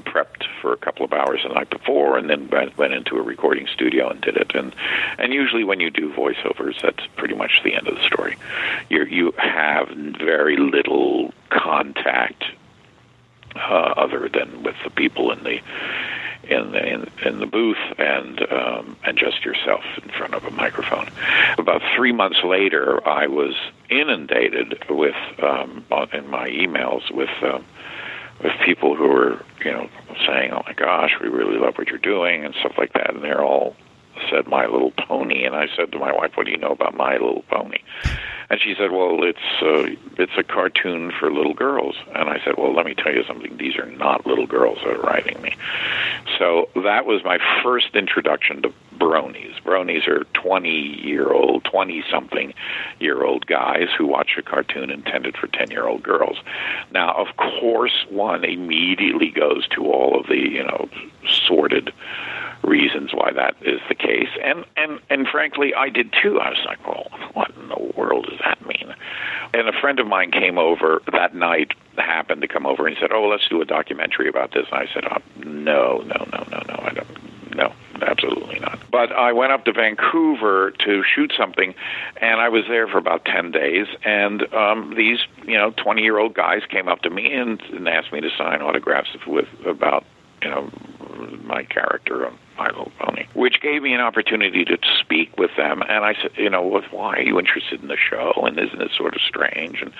prepped 0.00 0.44
for 0.60 0.72
a 0.72 0.76
couple 0.76 1.04
of 1.04 1.12
hours 1.12 1.40
the 1.46 1.54
night 1.54 1.70
before, 1.70 2.16
and 2.18 2.28
then 2.28 2.48
went 2.76 2.92
into 2.92 3.16
a 3.16 3.22
recording 3.22 3.66
studio 3.66 4.08
and 4.08 4.20
did 4.20 4.36
it. 4.36 4.54
And 4.54 4.74
and 5.18 5.32
usually 5.32 5.64
when 5.64 5.80
you 5.80 5.90
do 5.90 6.12
voiceovers, 6.12 6.80
that's 6.80 7.06
pretty 7.16 7.34
much 7.34 7.60
the 7.64 7.74
end 7.74 7.88
of 7.88 7.94
the 7.94 8.06
story. 8.06 8.36
You 8.88 9.04
you 9.04 9.32
have 9.38 9.88
very 9.88 10.56
little 10.56 11.32
contact 11.50 12.44
uh, 13.54 13.94
other 13.96 14.28
than 14.28 14.62
with 14.62 14.76
the 14.84 14.90
people 14.90 15.30
in 15.30 15.42
the 15.44 15.60
in 16.44 16.72
the 16.72 16.84
in, 16.84 17.10
in 17.24 17.38
the 17.38 17.46
booth 17.46 17.76
and 17.98 18.40
um, 18.52 18.96
and 19.04 19.16
just 19.16 19.44
yourself 19.44 19.84
in 20.02 20.10
front 20.10 20.34
of 20.34 20.44
a 20.44 20.50
microphone. 20.50 21.08
About 21.58 21.82
three 21.96 22.12
months 22.12 22.38
later, 22.44 23.06
I 23.06 23.26
was 23.26 23.54
inundated 23.90 24.84
with 24.88 25.14
um, 25.42 25.84
in 26.12 26.28
my 26.28 26.48
emails 26.48 27.10
with. 27.10 27.30
Um, 27.42 27.64
with 28.42 28.52
people 28.64 28.96
who 28.96 29.06
were, 29.06 29.44
you 29.64 29.70
know, 29.70 29.88
saying, 30.26 30.52
"Oh 30.52 30.62
my 30.66 30.72
gosh, 30.72 31.12
we 31.20 31.28
really 31.28 31.58
love 31.58 31.78
what 31.78 31.86
you're 31.86 31.98
doing" 31.98 32.44
and 32.44 32.52
stuff 32.56 32.72
like 32.76 32.92
that, 32.94 33.14
and 33.14 33.22
they're 33.22 33.44
all 33.44 33.76
said 34.30 34.46
My 34.46 34.66
Little 34.66 34.92
Pony, 34.92 35.44
and 35.44 35.54
I 35.54 35.68
said 35.76 35.92
to 35.92 35.98
my 35.98 36.12
wife, 36.12 36.32
"What 36.36 36.46
do 36.46 36.52
you 36.52 36.58
know 36.58 36.72
about 36.72 36.94
My 36.94 37.12
Little 37.12 37.44
Pony?" 37.48 37.78
And 38.50 38.60
she 38.60 38.74
said, 38.76 38.90
"Well, 38.90 39.22
it's 39.22 39.38
uh, 39.62 39.96
it's 40.22 40.32
a 40.36 40.42
cartoon 40.42 41.10
for 41.18 41.32
little 41.32 41.54
girls." 41.54 41.96
And 42.14 42.28
I 42.28 42.38
said, 42.44 42.54
"Well, 42.58 42.74
let 42.74 42.84
me 42.84 42.94
tell 42.94 43.14
you 43.14 43.24
something. 43.24 43.56
These 43.56 43.76
are 43.76 43.86
not 43.86 44.26
little 44.26 44.46
girls 44.46 44.78
that 44.84 44.94
are 44.94 45.00
writing 45.00 45.40
me." 45.40 45.52
So 46.38 46.68
that 46.82 47.06
was 47.06 47.24
my 47.24 47.38
first 47.62 47.94
introduction 47.94 48.62
to 48.62 48.72
bronies. 48.98 49.60
Bronies 49.64 50.06
are 50.06 50.24
twenty-year-old, 50.34 51.64
twenty-something 51.64 52.52
year 53.00 53.24
old 53.24 53.46
guys 53.46 53.88
who 53.96 54.06
watch 54.06 54.32
a 54.38 54.42
cartoon 54.42 54.90
intended 54.90 55.36
for 55.36 55.46
ten-year-old 55.46 56.02
girls. 56.02 56.36
Now, 56.92 57.14
of 57.14 57.36
course, 57.36 58.04
one 58.10 58.44
immediately 58.44 59.30
goes 59.30 59.66
to 59.68 59.86
all 59.86 60.20
of 60.20 60.26
the 60.26 60.36
you 60.36 60.64
know 60.64 60.88
sordid 61.46 61.92
reasons 62.62 63.12
why 63.12 63.32
that 63.32 63.56
is 63.62 63.80
the 63.88 63.94
case. 63.94 64.28
And 64.42 64.64
and 64.76 65.00
and 65.10 65.26
frankly, 65.28 65.74
I 65.74 65.88
did 65.88 66.12
too. 66.22 66.40
I 66.40 66.50
was 66.50 66.64
like, 66.66 66.86
well, 66.86 67.08
what 67.32 67.50
in 67.56 67.68
the 67.68 67.92
world 67.96 68.26
does 68.28 68.38
that 68.44 68.66
mean? 68.66 68.94
And 69.54 69.68
a 69.68 69.80
friend 69.80 70.00
of 70.00 70.06
mine 70.06 70.30
came 70.30 70.58
over 70.58 71.02
that 71.12 71.34
night, 71.34 71.72
happened 71.96 72.40
to 72.42 72.48
come 72.48 72.64
over 72.64 72.86
and 72.86 72.96
said, 73.00 73.12
oh, 73.12 73.28
let's 73.28 73.46
do 73.48 73.60
a 73.60 73.64
documentary 73.64 74.28
about 74.28 74.52
this. 74.52 74.66
And 74.72 74.80
I 74.80 74.92
said, 74.94 75.04
oh, 75.04 75.18
no, 75.44 75.98
no, 75.98 76.26
no, 76.32 76.44
no, 76.50 76.62
no, 76.68 76.76
I 76.82 76.92
don't. 76.94 77.54
No, 77.54 77.74
absolutely 78.00 78.60
not. 78.60 78.78
But 78.90 79.12
I 79.12 79.34
went 79.34 79.52
up 79.52 79.66
to 79.66 79.74
Vancouver 79.74 80.70
to 80.86 81.02
shoot 81.14 81.34
something, 81.36 81.74
and 82.18 82.40
I 82.40 82.48
was 82.48 82.64
there 82.66 82.88
for 82.88 82.96
about 82.96 83.26
ten 83.26 83.50
days. 83.50 83.86
And 84.06 84.50
um, 84.54 84.94
these, 84.96 85.18
you 85.44 85.58
know, 85.58 85.70
twenty-year-old 85.72 86.32
guys 86.32 86.62
came 86.70 86.88
up 86.88 87.02
to 87.02 87.10
me 87.10 87.30
and, 87.34 87.60
and 87.60 87.86
asked 87.88 88.10
me 88.10 88.22
to 88.22 88.30
sign 88.38 88.62
autographs 88.62 89.10
with 89.26 89.48
about, 89.66 90.06
you 90.42 90.48
know, 90.48 90.70
my 91.44 91.64
character 91.64 92.26
on 92.26 92.38
My 92.56 92.66
Little 92.66 92.92
Pony, 92.98 93.26
which 93.34 93.60
gave 93.60 93.82
me 93.82 93.92
an 93.94 94.00
opportunity 94.00 94.64
to 94.64 94.78
speak 95.00 95.36
with 95.38 95.50
them. 95.56 95.82
And 95.82 96.04
I 96.04 96.14
said, 96.20 96.32
you 96.36 96.50
know, 96.50 96.62
why 96.90 97.16
are 97.16 97.22
you 97.22 97.38
interested 97.38 97.82
in 97.82 97.88
the 97.88 97.96
show? 97.96 98.32
And 98.36 98.58
isn't 98.58 98.80
it 98.80 98.90
sort 98.96 99.14
of 99.14 99.20
strange? 99.22 99.82
And 99.82 99.92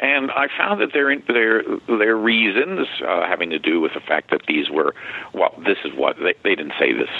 and 0.00 0.30
I 0.30 0.46
found 0.56 0.80
that 0.80 0.92
their 0.92 1.16
their 1.18 1.62
their 1.86 2.16
reasons 2.16 2.86
uh, 3.06 3.26
having 3.26 3.50
to 3.50 3.58
do 3.58 3.80
with 3.80 3.94
the 3.94 4.00
fact 4.00 4.30
that 4.30 4.42
these 4.46 4.70
were 4.70 4.94
well, 5.32 5.54
this 5.58 5.78
is 5.84 5.92
what 5.94 6.16
they, 6.18 6.34
they 6.42 6.54
didn't 6.54 6.74
say 6.78 6.92
this 6.92 7.10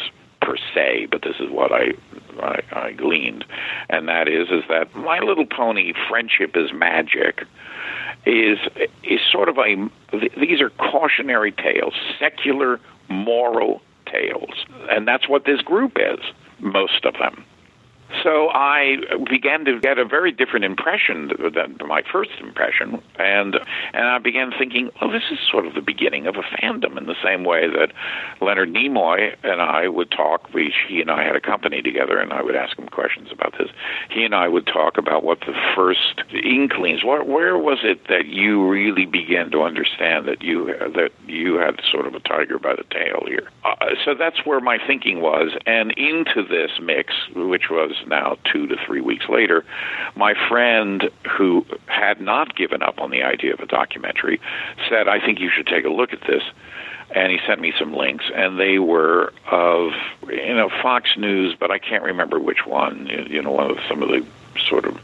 per 0.40 0.57
se, 0.75 1.09
but 1.11 1.23
this 1.23 1.37
is 1.40 1.51
what 1.51 1.73
I, 1.73 1.92
I 2.40 2.62
I 2.73 2.92
gleaned, 2.92 3.44
and 3.90 4.09
that 4.09 4.29
is 4.29 4.49
is 4.49 4.64
that 4.68 4.94
My 4.94 5.18
Little 5.18 5.47
Pony 5.47 5.92
friendship 6.09 6.57
is 6.57 6.73
magic 6.73 7.44
is 8.27 8.59
is 9.03 9.21
sort 9.31 9.49
of 9.49 9.59
a 9.59 9.88
these 10.12 10.61
are 10.61 10.71
cautionary 10.71 11.53
tales, 11.53 11.94
secular 12.18 12.81
moral 13.09 13.83
tales. 14.07 14.64
And 14.90 15.07
that's 15.07 15.29
what 15.29 15.44
this 15.44 15.61
group 15.61 15.97
is, 15.97 16.21
most 16.61 17.05
of 17.05 17.14
them. 17.14 17.44
So 18.23 18.49
I 18.49 18.97
began 19.29 19.64
to 19.66 19.79
get 19.79 19.99
a 19.99 20.05
very 20.05 20.33
different 20.33 20.64
impression 20.64 21.31
than 21.55 21.77
my 21.87 22.03
first 22.11 22.31
impression, 22.40 23.03
and 23.18 23.57
and 23.92 24.05
I 24.07 24.18
began 24.18 24.51
thinking, 24.59 24.90
well, 25.01 25.11
this 25.11 25.25
is 25.31 25.38
sort 25.51 25.66
of 25.66 25.75
the 25.75 25.83
beginning 25.83 26.27
of 26.27 26.37
a 26.37 26.42
fandom 26.42 26.97
in 26.97 27.07
the 27.07 27.14
same 27.23 27.44
way 27.44 27.68
that 27.68 27.92
Leonard 28.40 28.71
Nimoy 28.71 29.37
and 29.44 29.61
I 29.61 29.88
would 29.88 30.11
talk. 30.11 30.53
We, 30.55 30.73
he 30.88 31.01
and 31.03 31.11
I 31.11 31.23
had 31.23 31.37
a 31.37 31.40
company 31.40 31.83
together, 31.83 32.18
and 32.18 32.33
I 32.33 32.42
would 32.42 32.57
ask 32.57 32.79
him 32.79 32.88
questions 32.88 33.29
about 33.31 33.55
this. 33.59 33.68
He 34.11 34.25
and 34.25 34.35
I 34.35 34.49
would 34.49 34.66
talk 34.66 34.97
about 34.97 35.23
what 35.23 35.40
the 35.40 35.55
first 35.77 36.23
inklings. 36.33 37.05
Where, 37.05 37.23
where 37.23 37.59
was 37.59 37.79
it 37.83 38.09
that 38.09 38.27
you 38.27 38.66
really 38.68 39.05
began 39.05 39.51
to 39.51 39.62
understand 39.62 40.27
that 40.29 40.42
you 40.42 40.66
that 40.66 41.11
you 41.27 41.57
had 41.57 41.81
sort 41.90 42.07
of 42.07 42.14
a 42.14 42.21
tiger 42.21 42.59
by 42.59 42.75
the 42.75 42.85
tail 42.90 43.25
here? 43.27 43.51
Uh, 43.64 43.94
so 44.05 44.14
that's 44.14 44.47
where 44.47 44.61
my 44.61 44.79
thinking 44.87 45.21
was, 45.21 45.57
and 45.66 45.92
into 45.99 46.42
this 46.42 46.71
mix, 46.81 47.14
which 47.35 47.71
was 47.71 47.97
now 48.06 48.37
two 48.50 48.66
to 48.66 48.76
three 48.87 49.00
weeks 49.00 49.28
later, 49.28 49.64
my 50.16 50.34
friend 50.48 51.11
who 51.37 51.66
had 51.87 52.20
not 52.20 52.56
given 52.56 52.82
up 52.82 53.00
on 53.00 53.11
the 53.11 53.22
idea 53.22 53.52
of 53.54 53.61
a 53.61 53.66
documentary 53.66 54.40
said, 54.88 55.08
I 55.08 55.20
think 55.24 55.40
you 55.40 55.50
should 55.54 55.66
take 55.66 55.84
a 55.84 55.90
look 55.90 56.12
at 56.12 56.20
this. 56.22 56.42
And 57.11 57.32
he 57.32 57.38
sent 57.46 57.58
me 57.58 57.72
some 57.78 57.94
links, 57.94 58.26
and 58.34 58.61
they 58.61 58.78
were 58.78 59.32
of, 59.50 59.92
you 60.28 60.54
know, 60.54 60.68
Fox 60.82 61.08
News, 61.16 61.56
but 61.58 61.70
I 61.70 61.78
can't 61.78 62.02
remember 62.02 62.38
which 62.38 62.66
one. 62.66 63.06
You 63.06 63.40
know, 63.40 63.50
one 63.50 63.70
of 63.70 63.78
some 63.88 64.02
of 64.02 64.11
the 64.11 64.26
sort 64.68 64.84
of 64.84 65.00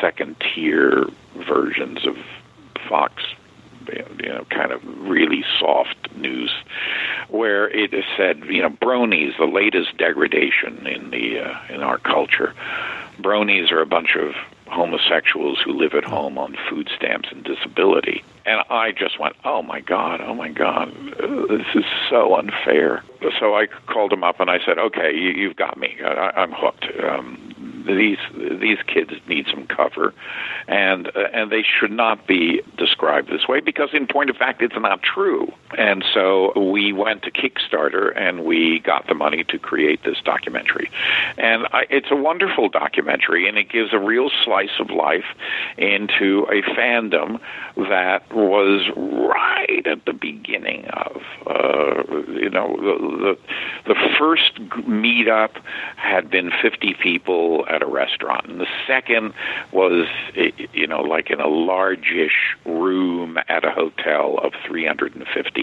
second 0.00 0.36
tier 0.38 1.06
versions 1.36 2.06
of 2.06 2.16
Fox 2.88 3.24
you 3.88 4.28
know, 4.28 4.44
kind 4.50 4.72
of 4.72 4.84
really 5.08 5.44
soft 5.58 6.14
news, 6.16 6.52
where 7.28 7.68
it 7.68 7.92
is 7.92 8.04
said, 8.16 8.44
you 8.44 8.62
know, 8.62 8.70
bronies, 8.70 9.36
the 9.38 9.46
latest 9.46 9.96
degradation 9.96 10.86
in 10.86 11.10
the 11.10 11.40
uh, 11.40 11.74
in 11.74 11.82
our 11.82 11.98
culture. 11.98 12.54
Bronies 13.20 13.72
are 13.72 13.80
a 13.80 13.86
bunch 13.86 14.16
of 14.16 14.34
homosexuals 14.68 15.58
who 15.64 15.72
live 15.72 15.94
at 15.94 16.04
home 16.04 16.38
on 16.38 16.56
food 16.68 16.88
stamps 16.94 17.28
and 17.32 17.42
disability. 17.42 18.22
And 18.46 18.60
I 18.70 18.92
just 18.92 19.18
went, 19.18 19.34
oh 19.44 19.62
my 19.62 19.80
God, 19.80 20.20
oh 20.20 20.34
my 20.34 20.48
God, 20.48 20.94
this 21.48 21.66
is 21.74 21.84
so 22.08 22.36
unfair. 22.36 23.02
So 23.40 23.54
I 23.54 23.66
called 23.66 24.12
him 24.12 24.24
up 24.24 24.40
and 24.40 24.50
I 24.50 24.58
said, 24.64 24.78
okay, 24.78 25.14
you, 25.14 25.30
you've 25.30 25.56
got 25.56 25.78
me. 25.78 25.96
I, 26.04 26.32
I'm 26.36 26.52
hooked. 26.52 26.86
Um, 27.02 27.47
these 27.96 28.18
these 28.60 28.78
kids 28.86 29.12
need 29.28 29.46
some 29.50 29.66
cover, 29.66 30.14
and 30.66 31.08
uh, 31.08 31.28
and 31.32 31.50
they 31.50 31.62
should 31.62 31.90
not 31.90 32.26
be 32.26 32.62
described 32.76 33.28
this 33.28 33.48
way 33.48 33.60
because, 33.60 33.90
in 33.92 34.06
point 34.06 34.30
of 34.30 34.36
fact, 34.36 34.62
it's 34.62 34.74
not 34.74 35.02
true. 35.02 35.52
And 35.76 36.04
so 36.14 36.58
we 36.58 36.92
went 36.92 37.22
to 37.24 37.30
Kickstarter 37.30 38.16
and 38.16 38.44
we 38.44 38.80
got 38.80 39.06
the 39.06 39.14
money 39.14 39.44
to 39.44 39.58
create 39.58 40.02
this 40.02 40.16
documentary, 40.24 40.90
and 41.36 41.66
I, 41.72 41.86
it's 41.90 42.10
a 42.10 42.16
wonderful 42.16 42.68
documentary, 42.68 43.48
and 43.48 43.58
it 43.58 43.68
gives 43.68 43.92
a 43.92 43.98
real 43.98 44.30
slice 44.44 44.80
of 44.80 44.90
life 44.90 45.26
into 45.76 46.46
a 46.50 46.62
fandom 46.74 47.40
that 47.76 48.32
was 48.32 48.88
right 48.96 49.86
at 49.86 50.04
the 50.06 50.12
beginning 50.12 50.86
of 50.86 51.22
uh, 51.46 52.02
you 52.32 52.50
know 52.50 52.76
the, 52.76 53.36
the 53.86 53.94
the 53.94 53.94
first 54.18 54.54
meetup 54.86 55.60
had 55.96 56.30
been 56.30 56.50
50 56.62 56.94
people 56.94 57.64
at 57.68 57.82
a 57.82 57.86
restaurant, 57.86 58.46
and 58.46 58.60
the 58.60 58.66
second 58.86 59.34
was, 59.72 60.06
you 60.72 60.86
know, 60.86 61.02
like 61.02 61.30
in 61.30 61.40
a 61.40 61.46
largish 61.46 62.56
room 62.64 63.38
at 63.48 63.64
a 63.64 63.70
hotel 63.70 64.38
of 64.42 64.52
350. 64.66 65.57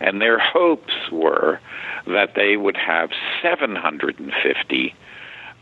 And 0.00 0.20
their 0.20 0.38
hopes 0.38 0.94
were 1.10 1.60
that 2.06 2.34
they 2.34 2.56
would 2.56 2.76
have 2.76 3.10
750 3.42 4.94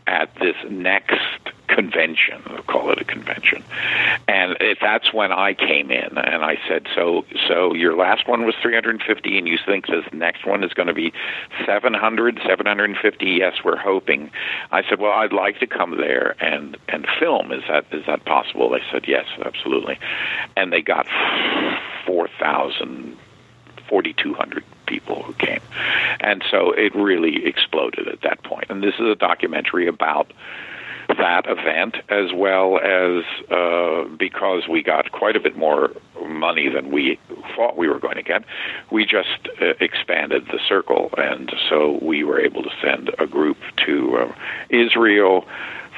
at 0.07 0.33
this 0.35 0.55
next 0.69 1.19
convention. 1.67 2.41
We'll 2.49 2.63
call 2.63 2.91
it 2.91 3.01
a 3.01 3.03
convention, 3.03 3.63
and 4.27 4.57
it, 4.59 4.77
that's 4.81 5.13
when 5.13 5.31
I 5.31 5.53
came 5.53 5.91
in 5.91 6.17
and 6.17 6.43
I 6.43 6.57
said, 6.67 6.87
"So, 6.93 7.25
so 7.47 7.73
your 7.73 7.95
last 7.95 8.27
one 8.27 8.45
was 8.45 8.55
350, 8.61 9.37
and 9.37 9.47
you 9.47 9.57
think 9.65 9.87
this 9.87 10.05
next 10.11 10.45
one 10.45 10.63
is 10.63 10.73
going 10.73 10.87
to 10.87 10.93
be 10.93 11.13
700, 11.65 12.39
750? 12.45 13.25
Yes, 13.25 13.55
we're 13.63 13.77
hoping." 13.77 14.29
I 14.71 14.83
said, 14.87 14.99
"Well, 14.99 15.13
I'd 15.13 15.33
like 15.33 15.59
to 15.59 15.67
come 15.67 15.97
there 15.97 16.35
and 16.39 16.77
and 16.89 17.07
film. 17.19 17.51
Is 17.51 17.63
that 17.69 17.85
is 17.91 18.05
that 18.05 18.25
possible?" 18.25 18.69
They 18.69 18.83
said, 18.91 19.05
"Yes, 19.07 19.25
absolutely," 19.43 19.97
and 20.57 20.71
they 20.71 20.81
got 20.81 21.07
4,000 22.05 23.17
4,200 23.93 24.63
people 24.87 25.21
who 25.21 25.33
came. 25.33 25.61
And 26.19 26.43
so 26.49 26.71
it 26.71 26.95
really 26.95 27.45
exploded 27.45 28.07
at 28.07 28.21
that 28.21 28.41
point. 28.41 28.65
And 28.71 28.81
this 28.81 28.95
is 28.95 29.07
a 29.07 29.13
documentary 29.13 29.87
about 29.87 30.33
that 31.09 31.45
event 31.45 31.97
as 32.09 32.33
well 32.33 32.79
as 32.79 33.23
uh, 33.51 34.05
because 34.17 34.67
we 34.67 34.81
got 34.81 35.11
quite 35.11 35.35
a 35.35 35.39
bit 35.39 35.55
more 35.55 35.91
money 36.25 36.69
than 36.69 36.89
we 36.91 37.19
thought 37.55 37.77
we 37.77 37.87
were 37.87 37.99
going 37.99 38.15
to 38.15 38.23
get, 38.23 38.45
we 38.89 39.05
just 39.05 39.47
uh, 39.61 39.73
expanded 39.79 40.47
the 40.47 40.59
circle, 40.67 41.11
and 41.15 41.53
so 41.69 41.99
we 42.01 42.23
were 42.23 42.39
able 42.39 42.63
to 42.63 42.71
send 42.81 43.11
a 43.19 43.27
group 43.27 43.57
to 43.85 44.17
uh, 44.17 44.35
Israel 44.71 45.45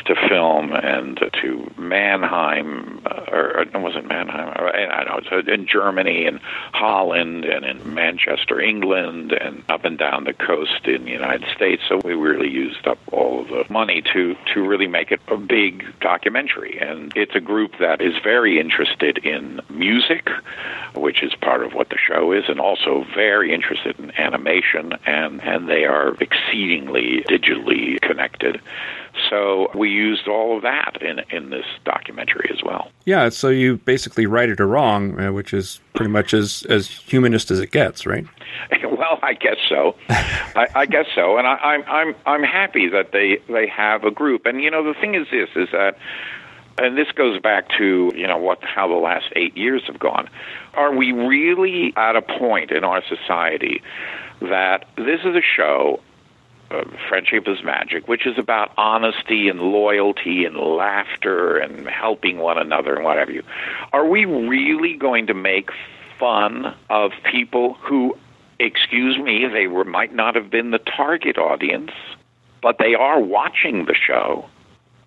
to 0.06 0.16
film 0.30 0.72
and 0.72 1.20
to 1.42 1.72
Mannheim, 1.78 3.02
uh, 3.06 3.26
or, 3.32 3.66
or 3.74 3.82
was 3.82 3.96
it 3.96 4.06
Mannheim? 4.06 4.54
I 4.56 5.04
don't 5.04 5.48
know. 5.48 5.54
In 5.54 5.68
Germany 5.68 6.26
and 6.26 6.40
Holland 6.74 7.46
and 7.46 7.66
in 7.66 7.94
Manchester, 7.94 8.60
England, 8.60 9.32
and 9.32 9.64
up 9.70 9.84
and 9.84 9.98
down 9.98 10.26
the 10.26 10.34
coast 10.34 10.86
in 10.86 11.06
the 11.06 11.12
United 11.12 11.48
States. 11.56 11.82
So 11.90 12.02
we 12.04 12.14
really 12.14 12.50
used 12.50 12.88
up 12.88 13.00
all 13.12 13.42
of 13.42 13.48
the 13.48 13.66
money 13.70 14.04
to 14.14 14.36
to 14.54 14.66
really 14.66 14.88
make 14.88 15.12
it 15.12 15.22
a 15.28 15.38
big 15.38 15.86
documentary. 16.02 16.78
And 16.80 17.12
it's 17.16 17.36
a 17.36 17.42
group 17.42 17.74
that 17.80 18.02
is 18.02 18.14
very 18.24 18.60
interested 18.60 19.18
in 19.20 19.60
music, 19.70 20.30
which 20.96 21.24
is 21.24 21.34
part 21.36 21.64
of 21.64 21.74
what 21.74 21.90
the 21.90 21.98
show 21.98 22.32
is, 22.32 22.44
and 22.48 22.60
also 22.60 23.06
very 23.16 23.54
interested 23.54 24.00
in 24.00 24.12
animation, 24.20 24.94
and 25.06 25.42
and 25.42 25.68
they 25.68 25.86
are 25.86 26.16
exceedingly 26.20 27.24
digitally 27.28 28.00
connected. 28.02 28.62
So 29.30 29.72
we 29.74 29.90
used 29.90 30.28
all 30.28 30.58
of 30.58 30.64
that 30.64 31.02
in 31.02 31.20
in 31.30 31.50
this 31.50 31.66
documentary 31.84 32.50
as 32.54 32.64
well. 32.64 32.92
Yeah, 33.06 33.30
so 33.30 33.50
you 33.50 33.78
basically 33.78 34.26
right 34.26 34.50
it 34.50 34.60
or 34.60 34.68
wrong, 34.68 35.20
uh, 35.20 35.32
which 35.32 35.54
is 35.54 35.80
pretty 35.94 36.12
much 36.12 36.34
as 36.34 36.64
as 36.70 36.88
humanist 36.88 37.52
as 37.52 37.60
it 37.60 37.72
gets, 37.72 38.06
right? 38.06 38.26
well, 38.84 39.20
I 39.22 39.34
guess 39.34 39.58
so. 39.70 39.96
I, 40.10 40.68
I 40.76 40.86
guess 40.86 41.06
so, 41.16 41.38
and 41.38 41.48
I, 41.48 41.56
I'm 41.56 41.84
I'm 41.88 42.16
I'm 42.26 42.44
happy 42.44 42.90
that 42.90 43.12
they 43.12 43.40
they 43.48 43.68
have 43.68 44.04
a 44.04 44.12
group. 44.12 44.46
And 44.46 44.62
you 44.62 44.72
know, 44.72 44.84
the 44.84 45.00
thing 45.00 45.16
is 45.16 45.28
this: 45.32 45.50
is 45.56 45.70
that 45.72 45.98
and 46.78 46.98
this 46.98 47.12
goes 47.14 47.40
back 47.40 47.70
to 47.78 48.12
you 48.16 48.28
know 48.28 48.38
what 48.38 48.64
how 48.64 48.88
the 48.88 48.96
last 48.96 49.28
eight 49.36 49.56
years 49.56 49.84
have 49.88 50.00
gone. 50.00 50.30
Are 50.74 50.94
we 50.94 51.12
really 51.12 51.94
at 51.96 52.16
a 52.16 52.22
point 52.22 52.72
in 52.72 52.84
our 52.84 53.02
society 53.08 53.82
that 54.42 54.86
this 54.98 55.22
is 55.22 55.36
a 55.36 55.42
show 55.42 56.02
uh, 56.72 56.84
Friendship 57.08 57.48
is 57.48 57.64
Magic, 57.64 58.08
which 58.08 58.26
is 58.26 58.38
about 58.38 58.72
honesty 58.78 59.50
and 59.50 59.60
loyalty 59.60 60.46
and 60.46 60.58
laughter 60.58 61.58
and 61.58 61.88
helping 61.88 62.38
one 62.40 62.58
another 62.58 62.96
and 62.96 63.04
what 63.04 63.18
have 63.18 63.30
you. 63.30 63.44
Are 63.94 64.06
we 64.06 64.26
really 64.26 64.96
going 64.96 65.28
to 65.28 65.34
make 65.34 65.70
fun 66.20 66.74
of 66.90 67.12
people 67.24 67.74
who, 67.76 68.18
excuse 68.60 69.18
me, 69.18 69.48
they 69.48 69.68
were, 69.68 69.84
might 69.84 70.14
not 70.14 70.36
have 70.36 70.50
been 70.50 70.72
the 70.72 70.80
target 70.80 71.38
audience, 71.38 71.92
but 72.62 72.78
they 72.80 72.96
are 72.96 73.20
watching 73.20 73.86
the 73.86 73.96
show? 73.96 74.46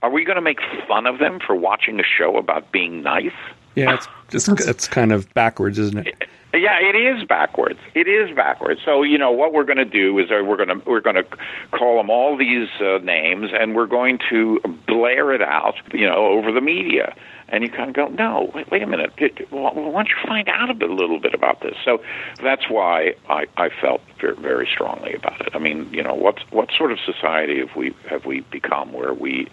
Are 0.03 0.11
we 0.11 0.25
going 0.25 0.37
to 0.37 0.43
make 0.43 0.61
fun 0.87 1.07
of 1.07 1.19
them 1.19 1.41
for 1.45 1.57
watching 1.57 1.99
a 1.99 2.05
show 2.05 2.37
about 2.37 2.71
being 2.71 3.03
nice? 3.03 3.33
Yeah, 3.75 3.95
it's 3.95 4.09
just 4.29 4.49
it's 4.49 4.89
kind 4.89 5.13
of 5.13 5.33
backwards, 5.35 5.79
isn't 5.79 6.07
it? 6.07 6.29
Yeah, 6.55 6.79
it 6.81 6.97
is 6.97 7.25
backwards. 7.25 7.79
It 7.95 8.09
is 8.09 8.35
backwards. 8.35 8.81
So 8.83 9.03
you 9.03 9.19
know 9.19 9.31
what 9.33 9.53
we're 9.53 9.65
going 9.65 9.79
to 9.79 9.85
do 9.85 10.19
is 10.19 10.31
uh, 10.31 10.43
we're 10.43 10.57
going 10.57 10.81
to 10.81 10.83
we're 10.89 11.01
going 11.01 11.17
to 11.17 11.27
call 11.73 11.99
them 11.99 12.09
all 12.09 12.39
these 12.39 12.69
uh, 12.81 12.99
names, 13.03 13.51
and 13.53 13.75
we're 13.75 13.87
going 13.87 14.19
to 14.31 14.59
blare 14.87 15.33
it 15.33 15.43
out, 15.43 15.75
you 15.93 16.07
know, 16.07 16.27
over 16.27 16.51
the 16.51 16.63
media. 16.63 17.15
And 17.51 17.65
you 17.65 17.71
kind 17.71 17.89
of 17.89 17.95
go, 17.95 18.09
no, 18.09 18.51
wait, 18.55 18.71
wait 18.71 18.83
a 18.83 18.87
minute. 18.87 19.13
Why 19.51 19.73
don't 19.73 20.09
you 20.09 20.15
find 20.27 20.49
out 20.51 20.69
a, 20.69 20.75
bit, 20.75 20.91
a 20.91 20.95
little 20.95 21.19
bit 21.19 21.33
about 21.33 21.63
this? 21.63 21.77
So 21.83 22.03
that's 22.43 22.69
why 22.69 23.15
I, 23.29 23.47
I 23.57 23.71
felt 23.71 24.03
very 24.21 24.67
strongly 24.67 25.15
about 25.15 25.41
it. 25.47 25.55
I 25.55 25.59
mean, 25.59 25.91
you 25.93 26.03
know, 26.03 26.15
what 26.15 26.39
what 26.51 26.71
sort 26.73 26.93
of 26.93 26.99
society 27.01 27.61
have 27.61 27.77
we 27.77 27.95
have 28.09 28.25
we 28.25 28.41
become 28.41 28.93
where 28.93 29.15
we 29.15 29.49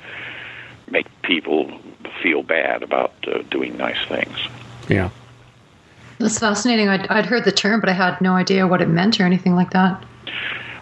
make 0.90 1.08
people 1.24 1.72
feel 2.22 2.42
bad 2.44 2.84
about 2.84 3.14
uh, 3.28 3.44
doing 3.50 3.76
nice 3.78 4.04
things? 4.08 4.38
Yeah. 4.90 5.10
That's 6.26 6.40
fascinating. 6.40 6.90
I'd, 6.90 7.06
I'd 7.08 7.28
heard 7.28 7.46
the 7.46 7.52
term, 7.52 7.80
but 7.80 7.88
I 7.88 7.94
had 7.94 8.20
no 8.20 8.34
idea 8.34 8.66
what 8.66 8.82
it 8.82 8.90
meant 8.90 9.20
or 9.20 9.26
anything 9.26 9.54
like 9.54 9.70
that. 9.72 10.04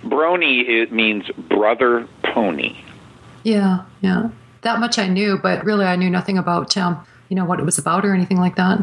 Brony 0.06 0.65
it 0.69 0.93
means 0.93 1.29
brother 1.49 2.08
pony. 2.23 2.77
Yeah, 3.43 3.84
yeah. 3.99 4.29
That 4.62 4.79
much 4.79 4.97
I 4.97 5.10
knew, 5.10 5.38
but 5.38 5.65
really 5.65 5.86
I 5.86 5.97
knew 5.97 6.10
nothing 6.10 6.38
about 6.38 6.77
um, 6.77 7.06
you 7.33 7.39
know 7.39 7.45
what 7.45 7.59
it 7.59 7.65
was 7.65 7.79
about 7.79 8.05
or 8.05 8.13
anything 8.13 8.37
like 8.37 8.57
that? 8.57 8.77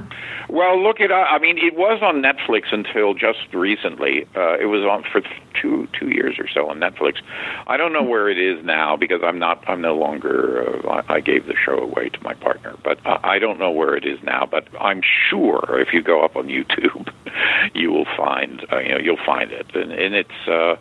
Well, 0.49 0.83
look 0.83 0.99
it 0.99 1.13
up. 1.13 1.25
I 1.31 1.39
mean, 1.39 1.57
it 1.57 1.77
was 1.77 2.03
on 2.03 2.21
Netflix 2.21 2.73
until 2.73 3.15
just 3.15 3.55
recently. 3.55 4.27
Uh, 4.35 4.59
it 4.59 4.67
was 4.67 4.83
on 4.83 5.05
for 5.05 5.23
two 5.63 5.87
two 5.97 6.09
years 6.09 6.35
or 6.37 6.49
so 6.49 6.69
on 6.69 6.81
Netflix. 6.81 7.23
I 7.69 7.77
don't 7.77 7.93
know 7.93 8.03
where 8.03 8.29
it 8.29 8.41
is 8.41 8.65
now 8.65 8.97
because 8.97 9.21
I'm 9.23 9.39
not. 9.39 9.63
I'm 9.69 9.81
no 9.81 9.97
longer. 9.97 10.85
Uh, 10.85 11.03
I 11.09 11.21
gave 11.21 11.47
the 11.47 11.55
show 11.65 11.79
away 11.79 12.09
to 12.09 12.21
my 12.25 12.35
partner, 12.35 12.75
but 12.83 12.99
uh, 13.07 13.19
I 13.23 13.39
don't 13.39 13.61
know 13.61 13.71
where 13.71 13.95
it 13.95 14.05
is 14.05 14.21
now. 14.25 14.49
But 14.51 14.67
I'm 14.81 15.01
sure 15.29 15.81
if 15.81 15.93
you 15.93 16.03
go 16.03 16.25
up 16.25 16.35
on 16.35 16.49
YouTube, 16.49 17.09
you 17.73 17.93
will 17.93 18.09
find. 18.17 18.67
Uh, 18.73 18.81
you 18.81 18.89
know, 18.89 18.99
you'll 18.99 19.25
find 19.25 19.53
it, 19.53 19.77
and, 19.77 19.93
and 19.93 20.17
it's 20.17 20.49
uh, 20.49 20.75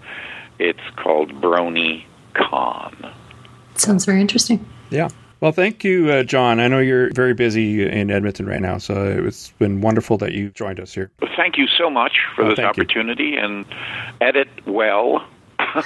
it's 0.57 0.95
called 0.95 1.39
Brony 1.39 2.05
Con. 2.33 3.13
Sounds 3.75 4.05
very 4.05 4.21
interesting. 4.21 4.65
Yeah. 4.89 5.09
Well, 5.41 5.53
thank 5.53 5.85
you, 5.85 6.11
uh, 6.11 6.23
John. 6.23 6.59
I 6.59 6.67
know 6.67 6.79
you're 6.79 7.13
very 7.13 7.33
busy 7.33 7.87
in 7.87 8.11
Edmonton 8.11 8.45
right 8.45 8.59
now, 8.59 8.77
so 8.77 9.23
it's 9.25 9.51
been 9.51 9.79
wonderful 9.79 10.17
that 10.17 10.33
you 10.33 10.49
joined 10.49 10.81
us 10.81 10.93
here. 10.93 11.11
Well, 11.21 11.31
thank 11.37 11.57
you 11.57 11.65
so 11.67 11.89
much 11.89 12.11
for 12.35 12.43
oh, 12.43 12.49
this 12.49 12.59
opportunity 12.59 13.35
you. 13.35 13.39
and 13.39 13.65
edit 14.19 14.49
well. 14.67 15.25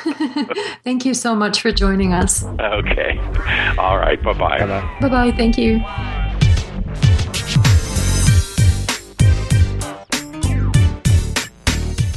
thank 0.83 1.05
you 1.05 1.13
so 1.13 1.35
much 1.35 1.61
for 1.61 1.71
joining 1.71 2.13
us. 2.13 2.43
Okay. 2.43 3.19
All 3.77 3.97
right. 3.97 4.21
Bye 4.23 4.33
bye. 4.33 4.59
Bye 4.99 5.09
bye. 5.09 5.31
Thank 5.31 5.57
you. 5.57 5.83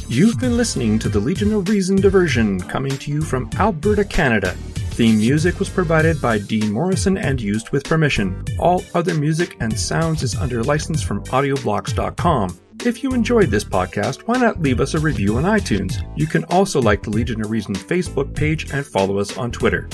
You've 0.09 0.39
been 0.39 0.57
listening 0.57 0.99
to 1.01 1.11
the 1.11 1.21
Legion 1.21 1.53
of 1.53 1.69
Reason 1.69 1.97
diversion 1.97 2.61
coming 2.61 2.97
to 2.97 3.11
you 3.11 3.21
from 3.21 3.51
Alberta, 3.59 4.05
Canada. 4.05 4.57
Theme 4.97 5.19
music 5.19 5.59
was 5.59 5.69
provided 5.69 6.23
by 6.23 6.39
Dean 6.39 6.73
Morrison 6.73 7.19
and 7.19 7.39
used 7.39 7.69
with 7.69 7.85
permission. 7.85 8.43
All 8.59 8.83
other 8.95 9.13
music 9.13 9.55
and 9.61 9.79
sounds 9.79 10.23
is 10.23 10.35
under 10.35 10.65
license 10.65 11.03
from 11.03 11.23
audioblocks.com. 11.25 12.59
If 12.83 13.03
you 13.03 13.13
enjoyed 13.13 13.51
this 13.51 13.63
podcast, 13.63 14.23
why 14.23 14.39
not 14.39 14.63
leave 14.63 14.81
us 14.81 14.95
a 14.95 14.99
review 14.99 15.37
on 15.37 15.43
iTunes? 15.43 16.03
You 16.17 16.27
can 16.27 16.45
also 16.45 16.81
like 16.81 17.03
the 17.03 17.11
Legion 17.11 17.43
of 17.43 17.51
Reason 17.51 17.75
Facebook 17.75 18.35
page 18.35 18.73
and 18.73 18.87
follow 18.87 19.19
us 19.19 19.37
on 19.37 19.53
Twitter. 19.53 19.87